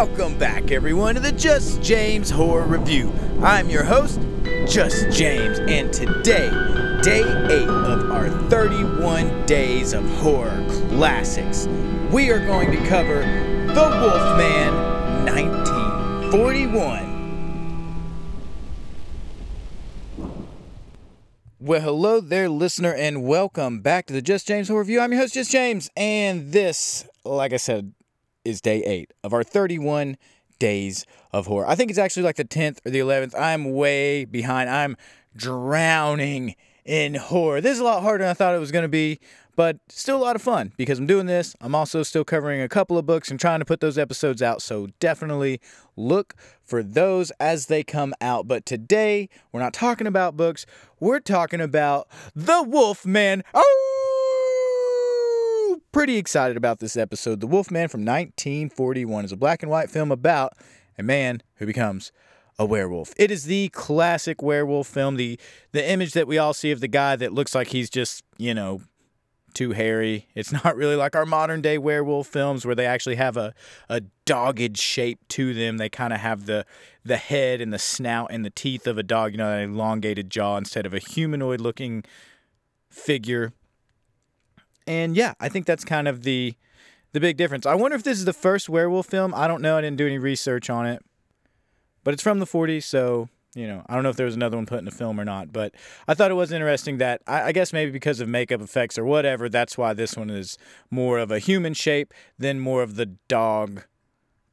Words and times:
Welcome 0.00 0.38
back, 0.38 0.70
everyone, 0.70 1.16
to 1.16 1.20
the 1.20 1.30
Just 1.30 1.82
James 1.82 2.30
Horror 2.30 2.64
Review. 2.64 3.12
I'm 3.42 3.68
your 3.68 3.84
host, 3.84 4.18
Just 4.66 5.10
James, 5.10 5.58
and 5.58 5.92
today, 5.92 6.48
day 7.02 7.20
8 7.20 7.68
of 7.68 8.10
our 8.10 8.30
31 8.48 9.44
Days 9.44 9.92
of 9.92 10.02
Horror 10.20 10.64
Classics, 10.88 11.68
we 12.10 12.30
are 12.30 12.38
going 12.38 12.70
to 12.70 12.78
cover 12.88 13.20
The 13.20 13.74
Wolfman 13.74 14.74
1941. 15.26 17.10
Well, 21.58 21.80
hello 21.82 22.20
there, 22.20 22.48
listener, 22.48 22.94
and 22.94 23.24
welcome 23.24 23.82
back 23.82 24.06
to 24.06 24.14
the 24.14 24.22
Just 24.22 24.46
James 24.46 24.68
Horror 24.68 24.80
Review. 24.80 25.00
I'm 25.00 25.12
your 25.12 25.20
host, 25.20 25.34
Just 25.34 25.50
James, 25.50 25.90
and 25.94 26.52
this, 26.52 27.06
like 27.22 27.52
I 27.52 27.58
said, 27.58 27.92
is 28.44 28.60
day 28.60 28.82
eight 28.84 29.12
of 29.22 29.32
our 29.32 29.42
31 29.42 30.16
days 30.58 31.06
of 31.32 31.46
horror. 31.46 31.66
I 31.66 31.74
think 31.74 31.90
it's 31.90 31.98
actually 31.98 32.22
like 32.22 32.36
the 32.36 32.44
10th 32.44 32.78
or 32.86 32.90
the 32.90 33.00
11th. 33.00 33.38
I'm 33.38 33.72
way 33.72 34.24
behind. 34.24 34.70
I'm 34.70 34.96
drowning 35.34 36.54
in 36.84 37.14
horror. 37.14 37.60
This 37.60 37.74
is 37.74 37.80
a 37.80 37.84
lot 37.84 38.02
harder 38.02 38.24
than 38.24 38.30
I 38.30 38.34
thought 38.34 38.54
it 38.54 38.58
was 38.58 38.72
going 38.72 38.84
to 38.84 38.88
be, 38.88 39.20
but 39.56 39.78
still 39.88 40.16
a 40.16 40.22
lot 40.22 40.36
of 40.36 40.42
fun 40.42 40.72
because 40.76 40.98
I'm 40.98 41.06
doing 41.06 41.26
this. 41.26 41.54
I'm 41.60 41.74
also 41.74 42.02
still 42.02 42.24
covering 42.24 42.60
a 42.60 42.68
couple 42.68 42.96
of 42.98 43.06
books 43.06 43.30
and 43.30 43.38
trying 43.38 43.58
to 43.60 43.64
put 43.64 43.80
those 43.80 43.98
episodes 43.98 44.42
out. 44.42 44.62
So 44.62 44.88
definitely 44.98 45.60
look 45.96 46.34
for 46.62 46.82
those 46.82 47.30
as 47.40 47.66
they 47.66 47.82
come 47.82 48.14
out. 48.20 48.48
But 48.48 48.64
today, 48.66 49.28
we're 49.52 49.60
not 49.60 49.72
talking 49.72 50.06
about 50.06 50.36
books, 50.36 50.66
we're 50.98 51.20
talking 51.20 51.60
about 51.60 52.08
The 52.34 52.62
Wolfman. 52.62 53.42
Oh! 53.54 54.09
Pretty 55.92 56.18
excited 56.18 56.56
about 56.56 56.78
this 56.78 56.96
episode. 56.96 57.40
The 57.40 57.48
Wolfman 57.48 57.88
from 57.88 58.02
1941 58.02 59.24
is 59.24 59.32
a 59.32 59.36
black 59.36 59.60
and 59.60 59.70
white 59.70 59.90
film 59.90 60.12
about 60.12 60.52
a 60.96 61.02
man 61.02 61.42
who 61.56 61.66
becomes 61.66 62.12
a 62.60 62.64
werewolf. 62.64 63.12
It 63.16 63.32
is 63.32 63.44
the 63.44 63.70
classic 63.70 64.40
werewolf 64.40 64.86
film. 64.86 65.16
The 65.16 65.36
the 65.72 65.88
image 65.90 66.12
that 66.12 66.28
we 66.28 66.38
all 66.38 66.54
see 66.54 66.70
of 66.70 66.78
the 66.78 66.86
guy 66.86 67.16
that 67.16 67.32
looks 67.32 67.56
like 67.56 67.68
he's 67.68 67.90
just, 67.90 68.22
you 68.38 68.54
know, 68.54 68.82
too 69.52 69.72
hairy. 69.72 70.28
It's 70.36 70.52
not 70.64 70.76
really 70.76 70.94
like 70.94 71.16
our 71.16 71.26
modern 71.26 71.60
day 71.60 71.76
werewolf 71.76 72.28
films 72.28 72.64
where 72.64 72.76
they 72.76 72.86
actually 72.86 73.16
have 73.16 73.36
a, 73.36 73.52
a 73.88 74.02
dogged 74.24 74.78
shape 74.78 75.18
to 75.30 75.52
them. 75.52 75.78
They 75.78 75.88
kind 75.88 76.12
of 76.12 76.20
have 76.20 76.46
the 76.46 76.66
the 77.04 77.16
head 77.16 77.60
and 77.60 77.72
the 77.72 77.80
snout 77.80 78.30
and 78.30 78.44
the 78.44 78.50
teeth 78.50 78.86
of 78.86 78.96
a 78.96 79.02
dog, 79.02 79.32
you 79.32 79.38
know, 79.38 79.50
an 79.50 79.74
elongated 79.74 80.30
jaw 80.30 80.56
instead 80.56 80.86
of 80.86 80.94
a 80.94 81.00
humanoid 81.00 81.60
looking 81.60 82.04
figure. 82.90 83.52
And 84.90 85.16
yeah, 85.16 85.34
I 85.38 85.48
think 85.48 85.66
that's 85.66 85.84
kind 85.84 86.08
of 86.08 86.24
the 86.24 86.54
the 87.12 87.20
big 87.20 87.36
difference. 87.36 87.64
I 87.64 87.76
wonder 87.76 87.94
if 87.94 88.02
this 88.02 88.18
is 88.18 88.24
the 88.24 88.32
first 88.32 88.68
werewolf 88.68 89.06
film. 89.06 89.32
I 89.36 89.46
don't 89.46 89.62
know. 89.62 89.76
I 89.76 89.80
didn't 89.80 89.98
do 89.98 90.06
any 90.06 90.18
research 90.18 90.68
on 90.68 90.84
it. 90.84 91.00
But 92.02 92.14
it's 92.14 92.22
from 92.24 92.40
the 92.40 92.46
40s, 92.46 92.82
so 92.82 93.28
you 93.54 93.68
know, 93.68 93.84
I 93.88 93.94
don't 93.94 94.02
know 94.02 94.10
if 94.10 94.16
there 94.16 94.26
was 94.26 94.34
another 94.34 94.56
one 94.56 94.66
put 94.66 94.80
in 94.80 94.84
the 94.84 94.90
film 94.90 95.20
or 95.20 95.24
not, 95.24 95.52
but 95.52 95.74
I 96.08 96.14
thought 96.14 96.32
it 96.32 96.34
was 96.34 96.50
interesting 96.50 96.98
that 96.98 97.20
I, 97.26 97.42
I, 97.42 97.52
guess 97.52 97.72
maybe 97.72 97.90
because 97.90 98.20
of 98.20 98.28
makeup 98.28 98.60
effects 98.60 98.96
or 98.96 99.04
whatever, 99.04 99.48
that's 99.48 99.76
why 99.76 99.92
this 99.92 100.16
one 100.16 100.30
is 100.30 100.56
more 100.88 101.18
of 101.18 101.32
a 101.32 101.40
human 101.40 101.74
shape 101.74 102.14
than 102.38 102.60
more 102.60 102.82
of 102.82 102.94
the 102.94 103.06
dog 103.26 103.84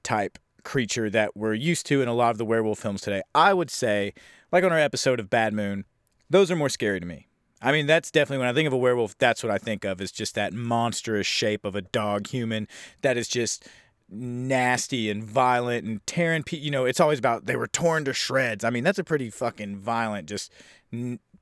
type 0.02 0.40
creature 0.64 1.12
that 1.12 1.38
we're 1.38 1.54
used 1.54 1.86
to 1.88 2.02
in 2.02 2.08
a 2.08 2.14
lot 2.14 2.32
of 2.32 2.40
the 2.40 2.46
werewolf 2.46 2.80
films 2.80 3.02
today. 3.02 3.22
I 3.36 3.54
would 3.54 3.70
say, 3.70 4.14
like 4.52 4.64
on 4.64 4.72
our 4.72 4.80
episode 4.80 5.20
of 5.20 5.30
Bad 5.30 5.54
Moon, 5.54 5.86
those 6.30 6.50
are 6.50 6.56
more 6.56 6.70
scary 6.70 7.00
to 7.00 7.06
me. 7.06 7.27
I 7.62 7.72
mean, 7.72 7.88
that's 7.88 8.12
definitely 8.12 8.40
when 8.40 8.48
I 8.48 8.54
think 8.54 8.68
of 8.68 8.74
a 8.74 8.78
werewolf, 8.78 9.18
that's 9.18 9.44
what 9.44 9.52
I 9.52 9.58
think 9.58 9.84
of 9.84 10.00
is 10.02 10.12
just 10.12 10.36
that 10.36 10.54
monstrous 10.54 11.26
shape 11.26 11.66
of 11.66 11.76
a 11.76 11.82
dog 11.82 12.28
human 12.28 12.68
that 13.02 13.18
is 13.18 13.28
just 13.28 13.68
nasty 14.10 15.10
and 15.10 15.24
violent 15.24 15.86
and 15.86 16.06
tearing 16.06 16.44
people. 16.44 16.64
You 16.64 16.72
know, 16.72 16.86
it's 16.86 17.00
always 17.00 17.20
about 17.20 17.46
they 17.46 17.56
were 17.56 17.68
torn 17.68 18.06
to 18.06 18.14
shreds. 18.14 18.64
I 18.64 18.70
mean, 18.70 18.84
that's 18.84 19.00
a 19.00 19.04
pretty 19.04 19.30
fucking 19.30 19.78
violent, 19.78 20.28
just 20.30 20.52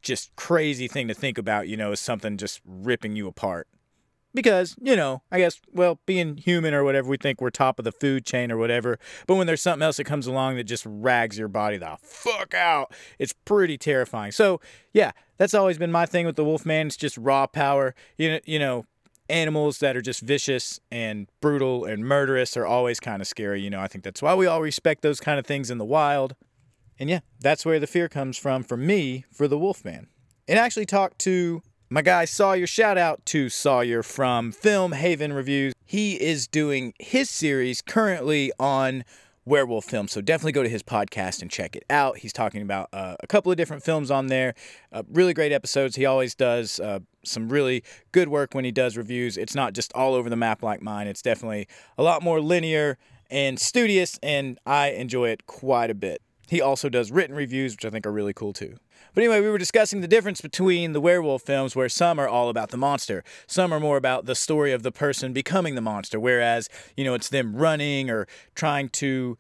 just 0.02 0.36
crazy 0.36 0.88
thing 0.88 1.08
to 1.08 1.14
think 1.14 1.38
about. 1.38 1.68
You 1.68 1.78
know, 1.78 1.92
is 1.92 2.00
something 2.00 2.38
just 2.38 2.62
ripping 2.66 3.16
you 3.16 3.28
apart. 3.28 3.68
Because, 4.36 4.76
you 4.82 4.98
know, 4.98 5.24
I 5.32 5.40
guess, 5.40 5.60
well, 5.72 6.00
being 6.06 6.36
human 6.38 6.74
or 6.74 6.84
whatever, 6.84 7.10
we 7.10 7.18
think 7.18 7.40
we're 7.40 7.50
top 7.50 7.80
of 7.80 7.86
the 7.86 7.92
food 7.92 8.26
chain 8.26 8.52
or 8.52 8.58
whatever. 8.58 9.00
But 9.26 9.36
when 9.36 9.48
there's 9.48 9.62
something 9.62 9.82
else 9.82 9.98
that 9.98 10.04
comes 10.04 10.28
along 10.28 10.58
that 10.58 10.66
just 10.66 10.86
rags 10.86 11.40
your 11.40 11.48
body 11.48 11.78
the 11.78 11.98
fuck 12.02 12.54
out, 12.54 12.94
it's 13.18 13.34
pretty 13.34 13.78
terrifying. 13.78 14.34
So, 14.34 14.60
yeah, 14.94 15.12
that's 15.38 15.54
always 15.54 15.78
been 15.78 15.92
my 15.92 16.06
thing 16.06 16.26
with 16.26 16.36
the 16.36 16.44
Wolfman. 16.44 16.88
It's 16.88 16.98
just 16.98 17.18
raw 17.18 17.48
power. 17.48 17.96
You 18.18 18.32
know, 18.34 18.40
you 18.46 18.60
know, 18.60 18.86
animals 19.30 19.80
that 19.80 19.96
are 19.96 20.02
just 20.02 20.20
vicious 20.20 20.82
and 20.92 21.28
brutal 21.40 21.86
and 21.86 22.06
murderous 22.06 22.58
are 22.58 22.66
always 22.66 23.00
kind 23.00 23.22
of 23.22 23.28
scary. 23.28 23.62
You 23.62 23.70
know, 23.70 23.80
I 23.80 23.88
think 23.88 24.04
that's 24.04 24.22
why 24.22 24.36
we 24.36 24.48
all 24.48 24.62
respect 24.62 25.02
those 25.02 25.22
kind 25.22 25.40
of 25.40 25.46
things 25.46 25.72
in 25.72 25.78
the 25.78 25.86
wild. 25.86 26.36
And 27.00 27.10
yeah, 27.10 27.22
that's 27.40 27.66
where 27.66 27.80
the 27.80 27.88
fear 27.88 28.10
comes 28.10 28.38
from 28.38 28.64
for 28.64 28.78
me 28.78 29.24
for 29.32 29.48
the 29.48 29.58
Wolfman. 29.58 30.08
And 30.48 30.60
I 30.60 30.66
actually 30.66 30.86
talked 30.86 31.20
to 31.20 31.62
my 31.90 32.02
guy 32.02 32.26
Sawyer. 32.26 32.68
Shout 32.68 32.98
out 32.98 33.26
to 33.28 33.50
Sawyer 33.50 34.02
from 34.02 34.52
Film 34.52 34.94
Haven 34.94 35.34
Reviews. 35.34 35.74
He 35.86 36.22
is 36.22 36.48
doing 36.48 36.94
his 37.00 37.30
series 37.30 37.82
currently 37.82 38.52
on 38.60 39.04
werewolf 39.46 39.86
film. 39.86 40.08
So 40.08 40.22
definitely 40.22 40.54
go 40.54 40.64
to 40.64 40.70
his 40.70 40.82
podcast 40.82 41.42
and 41.42 41.52
check 41.52 41.76
it 41.76 41.84
out. 41.90 42.18
He's 42.18 42.34
talking 42.34 42.64
about 42.64 42.90
uh, 42.92 43.16
a 43.20 43.28
couple 43.28 43.52
of 43.52 43.58
different 43.58 43.84
films 43.84 44.10
on 44.10 44.28
there. 44.28 44.56
Uh, 44.92 45.04
really 45.12 45.34
great 45.34 45.52
episodes. 45.52 45.96
He 45.96 46.06
always 46.06 46.34
does 46.34 46.80
uh, 46.80 47.00
some 47.24 47.50
really 47.50 47.84
good 48.12 48.30
work 48.30 48.56
when 48.56 48.66
he 48.66 48.72
does 48.72 48.98
reviews. 48.98 49.38
It's 49.38 49.54
not 49.54 49.74
just 49.74 49.94
all 49.94 50.16
over 50.16 50.30
the 50.30 50.36
map 50.36 50.64
like 50.64 50.82
mine. 50.82 51.08
It's 51.08 51.22
definitely 51.22 51.68
a 51.98 52.04
lot 52.04 52.24
more 52.24 52.42
linear 52.42 52.98
and 53.30 53.60
studious, 53.60 54.20
and 54.24 54.60
I 54.66 54.90
enjoy 54.90 55.30
it 55.30 55.46
quite 55.46 55.90
a 55.90 55.96
bit. 55.96 56.22
He 56.48 56.62
also 56.62 56.90
does 56.90 57.12
written 57.12 57.36
reviews, 57.36 57.74
which 57.74 57.86
I 57.86 57.90
think 57.90 58.06
are 58.06 58.12
really 58.12 58.34
cool 58.34 58.54
too. 58.54 58.78
But 59.16 59.24
anyway, 59.24 59.40
we 59.40 59.50
were 59.50 59.58
discussing 59.58 60.02
the 60.02 60.10
difference 60.10 60.42
between 60.42 60.92
the 60.92 61.00
werewolf 61.00 61.42
films, 61.42 61.74
where 61.74 61.88
some 61.88 62.20
are 62.20 62.28
all 62.28 62.50
about 62.50 62.70
the 62.70 62.78
monster, 62.78 63.24
some 63.48 63.74
are 63.74 63.80
more 63.80 63.96
about 63.96 64.26
the 64.26 64.36
story 64.36 64.74
of 64.74 64.84
the 64.84 64.92
person 64.92 65.32
becoming 65.32 65.76
the 65.76 65.82
monster, 65.82 66.20
whereas, 66.20 66.68
you 66.98 67.06
know, 67.06 67.14
it's 67.14 67.30
them 67.30 67.56
running 67.56 68.10
or 68.10 68.28
trying 68.56 68.90
to 68.90 69.38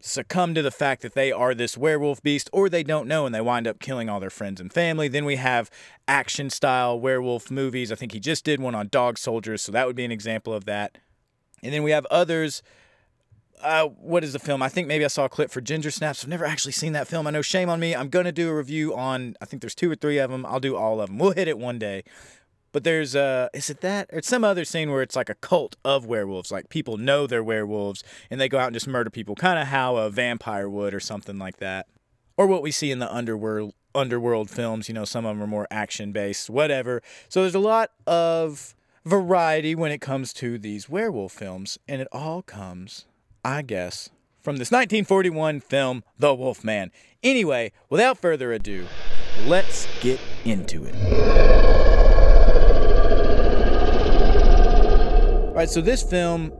succumb 0.00 0.54
to 0.54 0.62
the 0.62 0.70
fact 0.70 1.02
that 1.02 1.12
they 1.12 1.30
are 1.30 1.54
this 1.54 1.76
werewolf 1.76 2.22
beast 2.22 2.48
or 2.54 2.70
they 2.70 2.82
don't 2.82 3.06
know 3.06 3.26
and 3.26 3.34
they 3.34 3.40
wind 3.40 3.68
up 3.68 3.78
killing 3.80 4.08
all 4.08 4.18
their 4.18 4.30
friends 4.30 4.60
and 4.60 4.72
family. 4.72 5.08
Then 5.08 5.26
we 5.26 5.36
have 5.36 5.70
action 6.08 6.48
style 6.48 6.98
werewolf 6.98 7.50
movies. 7.50 7.92
I 7.92 7.94
think 7.94 8.12
he 8.12 8.18
just 8.18 8.44
did 8.44 8.60
one 8.60 8.74
on 8.74 8.88
dog 8.88 9.18
soldiers, 9.18 9.60
so 9.60 9.72
that 9.72 9.86
would 9.86 9.94
be 9.94 10.06
an 10.06 10.10
example 10.10 10.54
of 10.54 10.64
that. 10.64 10.96
And 11.62 11.72
then 11.72 11.82
we 11.82 11.90
have 11.90 12.06
others 12.06 12.62
uh, 13.62 13.88
what 13.88 14.24
is 14.24 14.32
the 14.32 14.38
film? 14.38 14.62
I 14.62 14.68
think 14.68 14.88
maybe 14.88 15.04
I 15.04 15.08
saw 15.08 15.24
a 15.24 15.28
clip 15.28 15.50
for 15.50 15.60
Ginger 15.60 15.90
Snaps. 15.90 16.22
I've 16.22 16.30
never 16.30 16.44
actually 16.44 16.72
seen 16.72 16.92
that 16.92 17.08
film. 17.08 17.26
I 17.26 17.30
know, 17.30 17.42
shame 17.42 17.68
on 17.68 17.80
me. 17.80 17.94
I'm 17.94 18.10
to 18.10 18.32
do 18.32 18.48
a 18.48 18.54
review 18.54 18.94
on, 18.94 19.36
I 19.40 19.44
think 19.44 19.62
there's 19.62 19.74
two 19.74 19.90
or 19.90 19.94
three 19.94 20.18
of 20.18 20.30
them. 20.30 20.44
I'll 20.46 20.60
do 20.60 20.76
all 20.76 21.00
of 21.00 21.08
them. 21.08 21.18
We'll 21.18 21.32
hit 21.32 21.48
it 21.48 21.58
one 21.58 21.78
day. 21.78 22.04
But 22.72 22.84
there's, 22.84 23.14
uh, 23.14 23.48
is 23.52 23.68
it 23.68 23.80
that? 23.82 24.08
Or 24.12 24.18
it's 24.18 24.28
some 24.28 24.44
other 24.44 24.64
scene 24.64 24.90
where 24.90 25.02
it's 25.02 25.16
like 25.16 25.28
a 25.28 25.34
cult 25.34 25.76
of 25.84 26.06
werewolves. 26.06 26.50
Like 26.50 26.68
people 26.70 26.96
know 26.96 27.26
they're 27.26 27.44
werewolves 27.44 28.02
and 28.30 28.40
they 28.40 28.48
go 28.48 28.58
out 28.58 28.68
and 28.68 28.74
just 28.74 28.88
murder 28.88 29.10
people, 29.10 29.34
kind 29.34 29.58
of 29.58 29.68
how 29.68 29.96
a 29.96 30.08
vampire 30.08 30.68
would 30.68 30.94
or 30.94 31.00
something 31.00 31.38
like 31.38 31.58
that. 31.58 31.86
Or 32.36 32.46
what 32.46 32.62
we 32.62 32.70
see 32.70 32.90
in 32.90 32.98
the 32.98 33.12
underworld 33.14 33.74
underworld 33.94 34.48
films. 34.50 34.88
You 34.88 34.94
know, 34.94 35.04
some 35.04 35.26
of 35.26 35.36
them 35.36 35.42
are 35.42 35.46
more 35.46 35.68
action 35.70 36.12
based, 36.12 36.48
whatever. 36.48 37.02
So 37.28 37.42
there's 37.42 37.54
a 37.54 37.58
lot 37.58 37.90
of 38.06 38.74
variety 39.04 39.74
when 39.74 39.92
it 39.92 40.00
comes 40.00 40.32
to 40.34 40.58
these 40.58 40.88
werewolf 40.88 41.32
films, 41.32 41.78
and 41.88 42.00
it 42.00 42.08
all 42.12 42.42
comes 42.42 43.04
I 43.44 43.62
guess, 43.62 44.08
from 44.40 44.58
this 44.58 44.70
1941 44.70 45.60
film, 45.60 46.04
The 46.16 46.32
Wolf 46.32 46.62
Man. 46.62 46.92
Anyway, 47.24 47.72
without 47.90 48.18
further 48.18 48.52
ado, 48.52 48.86
let's 49.46 49.88
get 50.00 50.20
into 50.44 50.84
it. 50.84 50.94
All 55.48 55.54
right, 55.54 55.68
so 55.68 55.80
this 55.80 56.04
film 56.04 56.52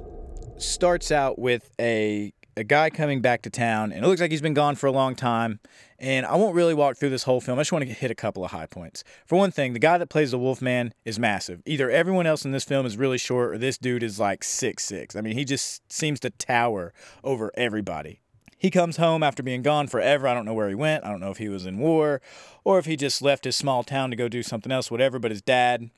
starts 0.59 1.13
out 1.13 1.39
with 1.39 1.71
a 1.81 2.33
a 2.57 2.65
guy 2.65 2.91
coming 2.91 3.21
back 3.21 3.43
to 3.43 3.51
town, 3.51 3.93
and 3.93 4.05
it 4.05 4.09
looks 4.09 4.21
like 4.21 4.31
he's 4.31 4.43
been 4.43 4.55
gone 4.55 4.75
for 4.75 4.87
a 4.87 4.93
long 4.93 5.15
time. 5.15 5.61
And 5.99 6.27
I 6.27 6.35
won't 6.35 6.55
really 6.55 6.75
walk 6.75 6.97
through 6.97 7.11
this 7.11 7.23
whole 7.23 7.41
film. 7.41 7.59
I 7.59 7.63
just 7.63 7.73
want 7.73 7.87
to 7.87 7.93
hit 7.93 8.11
a 8.11 8.15
couple 8.15 8.45
of 8.45 8.51
high 8.51 8.67
points. 8.67 9.05
For 9.25 9.39
one 9.39 9.53
thing, 9.53 9.73
the 9.73 9.79
guy 9.79 9.99
that 9.99 10.09
plays 10.09 10.33
the 10.33 10.39
Wolfman 10.39 10.93
is 11.05 11.19
massive. 11.19 11.63
Either 11.65 11.91
everyone 11.91 12.27
else 12.27 12.45
in 12.45 12.51
this 12.51 12.65
film 12.65 12.85
is 12.85 12.97
really 12.97 13.19
short, 13.19 13.55
or 13.55 13.59
this 13.59 13.79
dude 13.79 14.03
is 14.03 14.19
like 14.19 14.43
six 14.45 14.85
six. 14.85 15.15
I 15.15 15.21
mean, 15.21 15.35
he 15.35 15.45
just 15.45 15.91
seems 15.93 16.21
to 16.21 16.31
tower 16.31 16.93
over 17.23 17.53
everybody. 17.57 18.21
He 18.59 18.71
comes 18.71 18.97
home 18.97 19.23
after 19.23 19.43
being 19.43 19.63
gone 19.63 19.89
forever. 19.89 20.29
I 20.29 20.35
don't 20.35 20.45
know 20.45 20.55
where 20.55 20.69
he 20.69 20.75
went. 20.75 21.05
I 21.05 21.11
don't 21.11 21.21
know 21.21 21.31
if 21.31 21.39
he 21.39 21.49
was 21.49 21.67
in 21.67 21.79
war 21.79 22.21
or 22.63 22.79
if 22.79 22.87
he 22.87 22.97
just 22.97 23.21
left 23.21 23.45
his 23.45 23.57
small 23.57 23.83
town 23.83 24.11
to 24.11 24.17
go 24.17 24.29
do 24.29 24.43
something 24.43 24.71
else, 24.71 24.89
whatever. 24.89 25.19
But 25.19 25.33
his 25.33 25.43
dad 25.43 25.91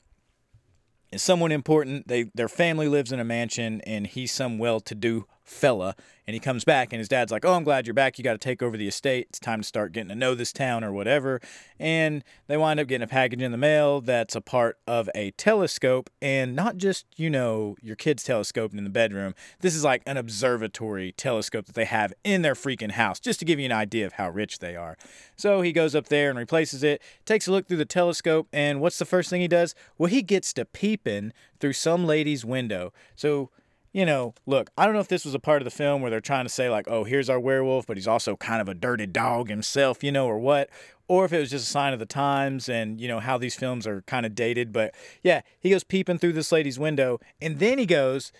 is 1.12 1.22
someone 1.22 1.52
important. 1.52 2.08
They 2.08 2.30
their 2.34 2.48
family 2.48 2.88
lives 2.88 3.12
in 3.12 3.20
a 3.20 3.24
mansion, 3.24 3.82
and 3.82 4.06
he's 4.06 4.32
some 4.32 4.58
well-to-do 4.58 5.26
fella. 5.44 5.94
And 6.26 6.32
he 6.32 6.40
comes 6.40 6.64
back, 6.64 6.90
and 6.92 6.98
his 6.98 7.08
dad's 7.08 7.30
like, 7.30 7.44
Oh, 7.44 7.52
I'm 7.52 7.64
glad 7.64 7.86
you're 7.86 7.92
back. 7.92 8.16
You 8.16 8.24
got 8.24 8.32
to 8.32 8.38
take 8.38 8.62
over 8.62 8.78
the 8.78 8.88
estate. 8.88 9.26
It's 9.28 9.38
time 9.38 9.60
to 9.60 9.66
start 9.66 9.92
getting 9.92 10.08
to 10.08 10.14
know 10.14 10.34
this 10.34 10.54
town 10.54 10.82
or 10.82 10.90
whatever. 10.90 11.40
And 11.78 12.24
they 12.46 12.56
wind 12.56 12.80
up 12.80 12.88
getting 12.88 13.04
a 13.04 13.08
package 13.08 13.42
in 13.42 13.52
the 13.52 13.58
mail 13.58 14.00
that's 14.00 14.34
a 14.34 14.40
part 14.40 14.78
of 14.86 15.10
a 15.14 15.32
telescope, 15.32 16.08
and 16.22 16.56
not 16.56 16.78
just, 16.78 17.04
you 17.16 17.28
know, 17.28 17.76
your 17.82 17.94
kid's 17.94 18.24
telescope 18.24 18.72
in 18.72 18.84
the 18.84 18.90
bedroom. 18.90 19.34
This 19.60 19.74
is 19.74 19.84
like 19.84 20.02
an 20.06 20.16
observatory 20.16 21.12
telescope 21.12 21.66
that 21.66 21.74
they 21.74 21.84
have 21.84 22.14
in 22.24 22.40
their 22.40 22.54
freaking 22.54 22.92
house, 22.92 23.20
just 23.20 23.38
to 23.40 23.44
give 23.44 23.58
you 23.58 23.66
an 23.66 23.72
idea 23.72 24.06
of 24.06 24.14
how 24.14 24.30
rich 24.30 24.60
they 24.60 24.76
are. 24.76 24.96
So 25.36 25.60
he 25.60 25.72
goes 25.72 25.94
up 25.94 26.08
there 26.08 26.30
and 26.30 26.38
replaces 26.38 26.82
it, 26.82 27.02
takes 27.26 27.46
a 27.46 27.52
look 27.52 27.68
through 27.68 27.76
the 27.76 27.84
telescope, 27.84 28.48
and 28.50 28.80
what's 28.80 28.98
the 28.98 29.04
first 29.04 29.28
thing 29.28 29.42
he 29.42 29.48
does? 29.48 29.74
Well, 29.98 30.08
he 30.08 30.22
gets 30.22 30.54
to 30.54 30.64
peeping 30.64 31.34
through 31.60 31.74
some 31.74 32.06
lady's 32.06 32.44
window. 32.46 32.94
So 33.14 33.50
you 33.94 34.04
know, 34.04 34.34
look, 34.44 34.70
I 34.76 34.84
don't 34.84 34.94
know 34.94 35.00
if 35.00 35.08
this 35.08 35.24
was 35.24 35.34
a 35.34 35.38
part 35.38 35.62
of 35.62 35.64
the 35.64 35.70
film 35.70 36.02
where 36.02 36.10
they're 36.10 36.20
trying 36.20 36.44
to 36.44 36.50
say, 36.50 36.68
like, 36.68 36.86
oh, 36.88 37.04
here's 37.04 37.30
our 37.30 37.38
werewolf, 37.38 37.86
but 37.86 37.96
he's 37.96 38.08
also 38.08 38.36
kind 38.36 38.60
of 38.60 38.68
a 38.68 38.74
dirty 38.74 39.06
dog 39.06 39.48
himself, 39.48 40.02
you 40.02 40.10
know, 40.10 40.26
or 40.26 40.36
what, 40.36 40.68
or 41.06 41.24
if 41.24 41.32
it 41.32 41.38
was 41.38 41.50
just 41.50 41.68
a 41.68 41.70
sign 41.70 41.92
of 41.92 42.00
the 42.00 42.04
times 42.04 42.68
and, 42.68 43.00
you 43.00 43.06
know, 43.06 43.20
how 43.20 43.38
these 43.38 43.54
films 43.54 43.86
are 43.86 44.02
kind 44.02 44.26
of 44.26 44.34
dated. 44.34 44.72
But 44.72 44.96
yeah, 45.22 45.42
he 45.60 45.70
goes 45.70 45.84
peeping 45.84 46.18
through 46.18 46.32
this 46.32 46.50
lady's 46.50 46.76
window, 46.76 47.20
and 47.40 47.60
then 47.60 47.78
he 47.78 47.86
goes, 47.86 48.32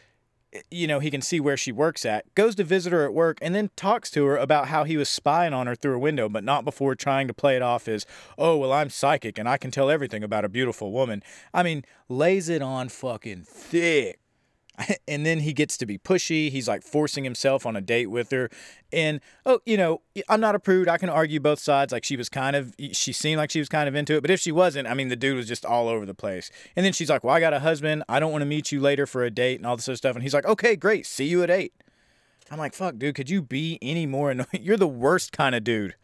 eh, 0.52 0.62
you 0.72 0.88
know, 0.88 0.98
he 0.98 1.08
can 1.08 1.22
see 1.22 1.38
where 1.38 1.56
she 1.56 1.70
works 1.70 2.04
at, 2.04 2.34
goes 2.34 2.56
to 2.56 2.64
visit 2.64 2.92
her 2.92 3.04
at 3.04 3.14
work, 3.14 3.38
and 3.40 3.54
then 3.54 3.70
talks 3.76 4.10
to 4.10 4.24
her 4.24 4.36
about 4.36 4.66
how 4.66 4.82
he 4.82 4.96
was 4.96 5.08
spying 5.08 5.54
on 5.54 5.68
her 5.68 5.76
through 5.76 5.94
a 5.94 6.00
window, 6.00 6.28
but 6.28 6.42
not 6.42 6.64
before 6.64 6.96
trying 6.96 7.28
to 7.28 7.34
play 7.34 7.54
it 7.54 7.62
off 7.62 7.86
as, 7.86 8.04
oh, 8.36 8.56
well, 8.56 8.72
I'm 8.72 8.90
psychic 8.90 9.38
and 9.38 9.48
I 9.48 9.58
can 9.58 9.70
tell 9.70 9.88
everything 9.88 10.24
about 10.24 10.44
a 10.44 10.48
beautiful 10.48 10.90
woman. 10.90 11.22
I 11.52 11.62
mean, 11.62 11.84
lays 12.08 12.48
it 12.48 12.60
on 12.60 12.88
fucking 12.88 13.44
thick 13.44 14.18
and 15.08 15.24
then 15.24 15.40
he 15.40 15.52
gets 15.52 15.76
to 15.78 15.86
be 15.86 15.98
pushy. 15.98 16.50
He's 16.50 16.68
like 16.68 16.82
forcing 16.82 17.24
himself 17.24 17.66
on 17.66 17.76
a 17.76 17.80
date 17.80 18.06
with 18.06 18.30
her. 18.30 18.50
And, 18.92 19.20
oh, 19.44 19.60
you 19.64 19.76
know, 19.76 20.02
I'm 20.28 20.40
not 20.40 20.54
a 20.54 20.58
prude. 20.58 20.88
I 20.88 20.98
can 20.98 21.08
argue 21.08 21.40
both 21.40 21.58
sides. 21.58 21.92
Like, 21.92 22.04
she 22.04 22.16
was 22.16 22.28
kind 22.28 22.54
of, 22.54 22.74
she 22.92 23.12
seemed 23.12 23.38
like 23.38 23.50
she 23.50 23.58
was 23.58 23.68
kind 23.68 23.88
of 23.88 23.94
into 23.94 24.14
it. 24.14 24.20
But 24.20 24.30
if 24.30 24.40
she 24.40 24.52
wasn't, 24.52 24.88
I 24.88 24.94
mean, 24.94 25.08
the 25.08 25.16
dude 25.16 25.36
was 25.36 25.48
just 25.48 25.64
all 25.64 25.88
over 25.88 26.06
the 26.06 26.14
place. 26.14 26.50
And 26.76 26.84
then 26.84 26.92
she's 26.92 27.10
like, 27.10 27.24
well, 27.24 27.34
I 27.34 27.40
got 27.40 27.52
a 27.52 27.60
husband. 27.60 28.04
I 28.08 28.20
don't 28.20 28.32
want 28.32 28.42
to 28.42 28.46
meet 28.46 28.72
you 28.72 28.80
later 28.80 29.06
for 29.06 29.24
a 29.24 29.30
date 29.30 29.56
and 29.58 29.66
all 29.66 29.76
this 29.76 29.88
other 29.88 29.96
stuff. 29.96 30.14
And 30.14 30.22
he's 30.22 30.34
like, 30.34 30.46
okay, 30.46 30.76
great. 30.76 31.06
See 31.06 31.26
you 31.26 31.42
at 31.42 31.50
eight. 31.50 31.72
I'm 32.50 32.58
like, 32.58 32.74
fuck, 32.74 32.98
dude, 32.98 33.14
could 33.14 33.30
you 33.30 33.42
be 33.42 33.78
any 33.80 34.06
more 34.06 34.30
annoying? 34.30 34.46
You're 34.60 34.76
the 34.76 34.86
worst 34.86 35.32
kind 35.32 35.54
of 35.54 35.64
dude. 35.64 35.94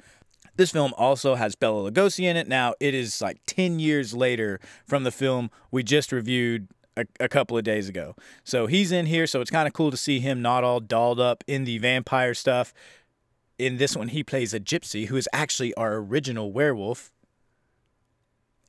This 0.56 0.72
film 0.72 0.92
also 0.96 1.36
has 1.36 1.54
Bela 1.54 1.90
Lugosi 1.90 2.24
in 2.24 2.36
it. 2.36 2.48
Now, 2.48 2.74
it 2.80 2.94
is 2.94 3.20
like 3.20 3.40
10 3.46 3.78
years 3.78 4.14
later 4.14 4.60
from 4.86 5.04
the 5.04 5.10
film 5.10 5.50
we 5.70 5.82
just 5.82 6.12
reviewed 6.12 6.68
a, 7.00 7.24
a 7.24 7.28
couple 7.28 7.56
of 7.56 7.64
days 7.64 7.88
ago. 7.88 8.14
So 8.44 8.66
he's 8.66 8.92
in 8.92 9.06
here, 9.06 9.26
so 9.26 9.40
it's 9.40 9.50
kind 9.50 9.66
of 9.66 9.72
cool 9.74 9.90
to 9.90 9.96
see 9.96 10.20
him 10.20 10.42
not 10.42 10.64
all 10.64 10.80
dolled 10.80 11.20
up 11.20 11.44
in 11.46 11.64
the 11.64 11.78
vampire 11.78 12.34
stuff. 12.34 12.72
In 13.58 13.76
this 13.76 13.96
one, 13.96 14.08
he 14.08 14.22
plays 14.22 14.54
a 14.54 14.60
gypsy 14.60 15.06
who 15.06 15.16
is 15.16 15.28
actually 15.32 15.74
our 15.74 15.96
original 15.96 16.52
werewolf. 16.52 17.12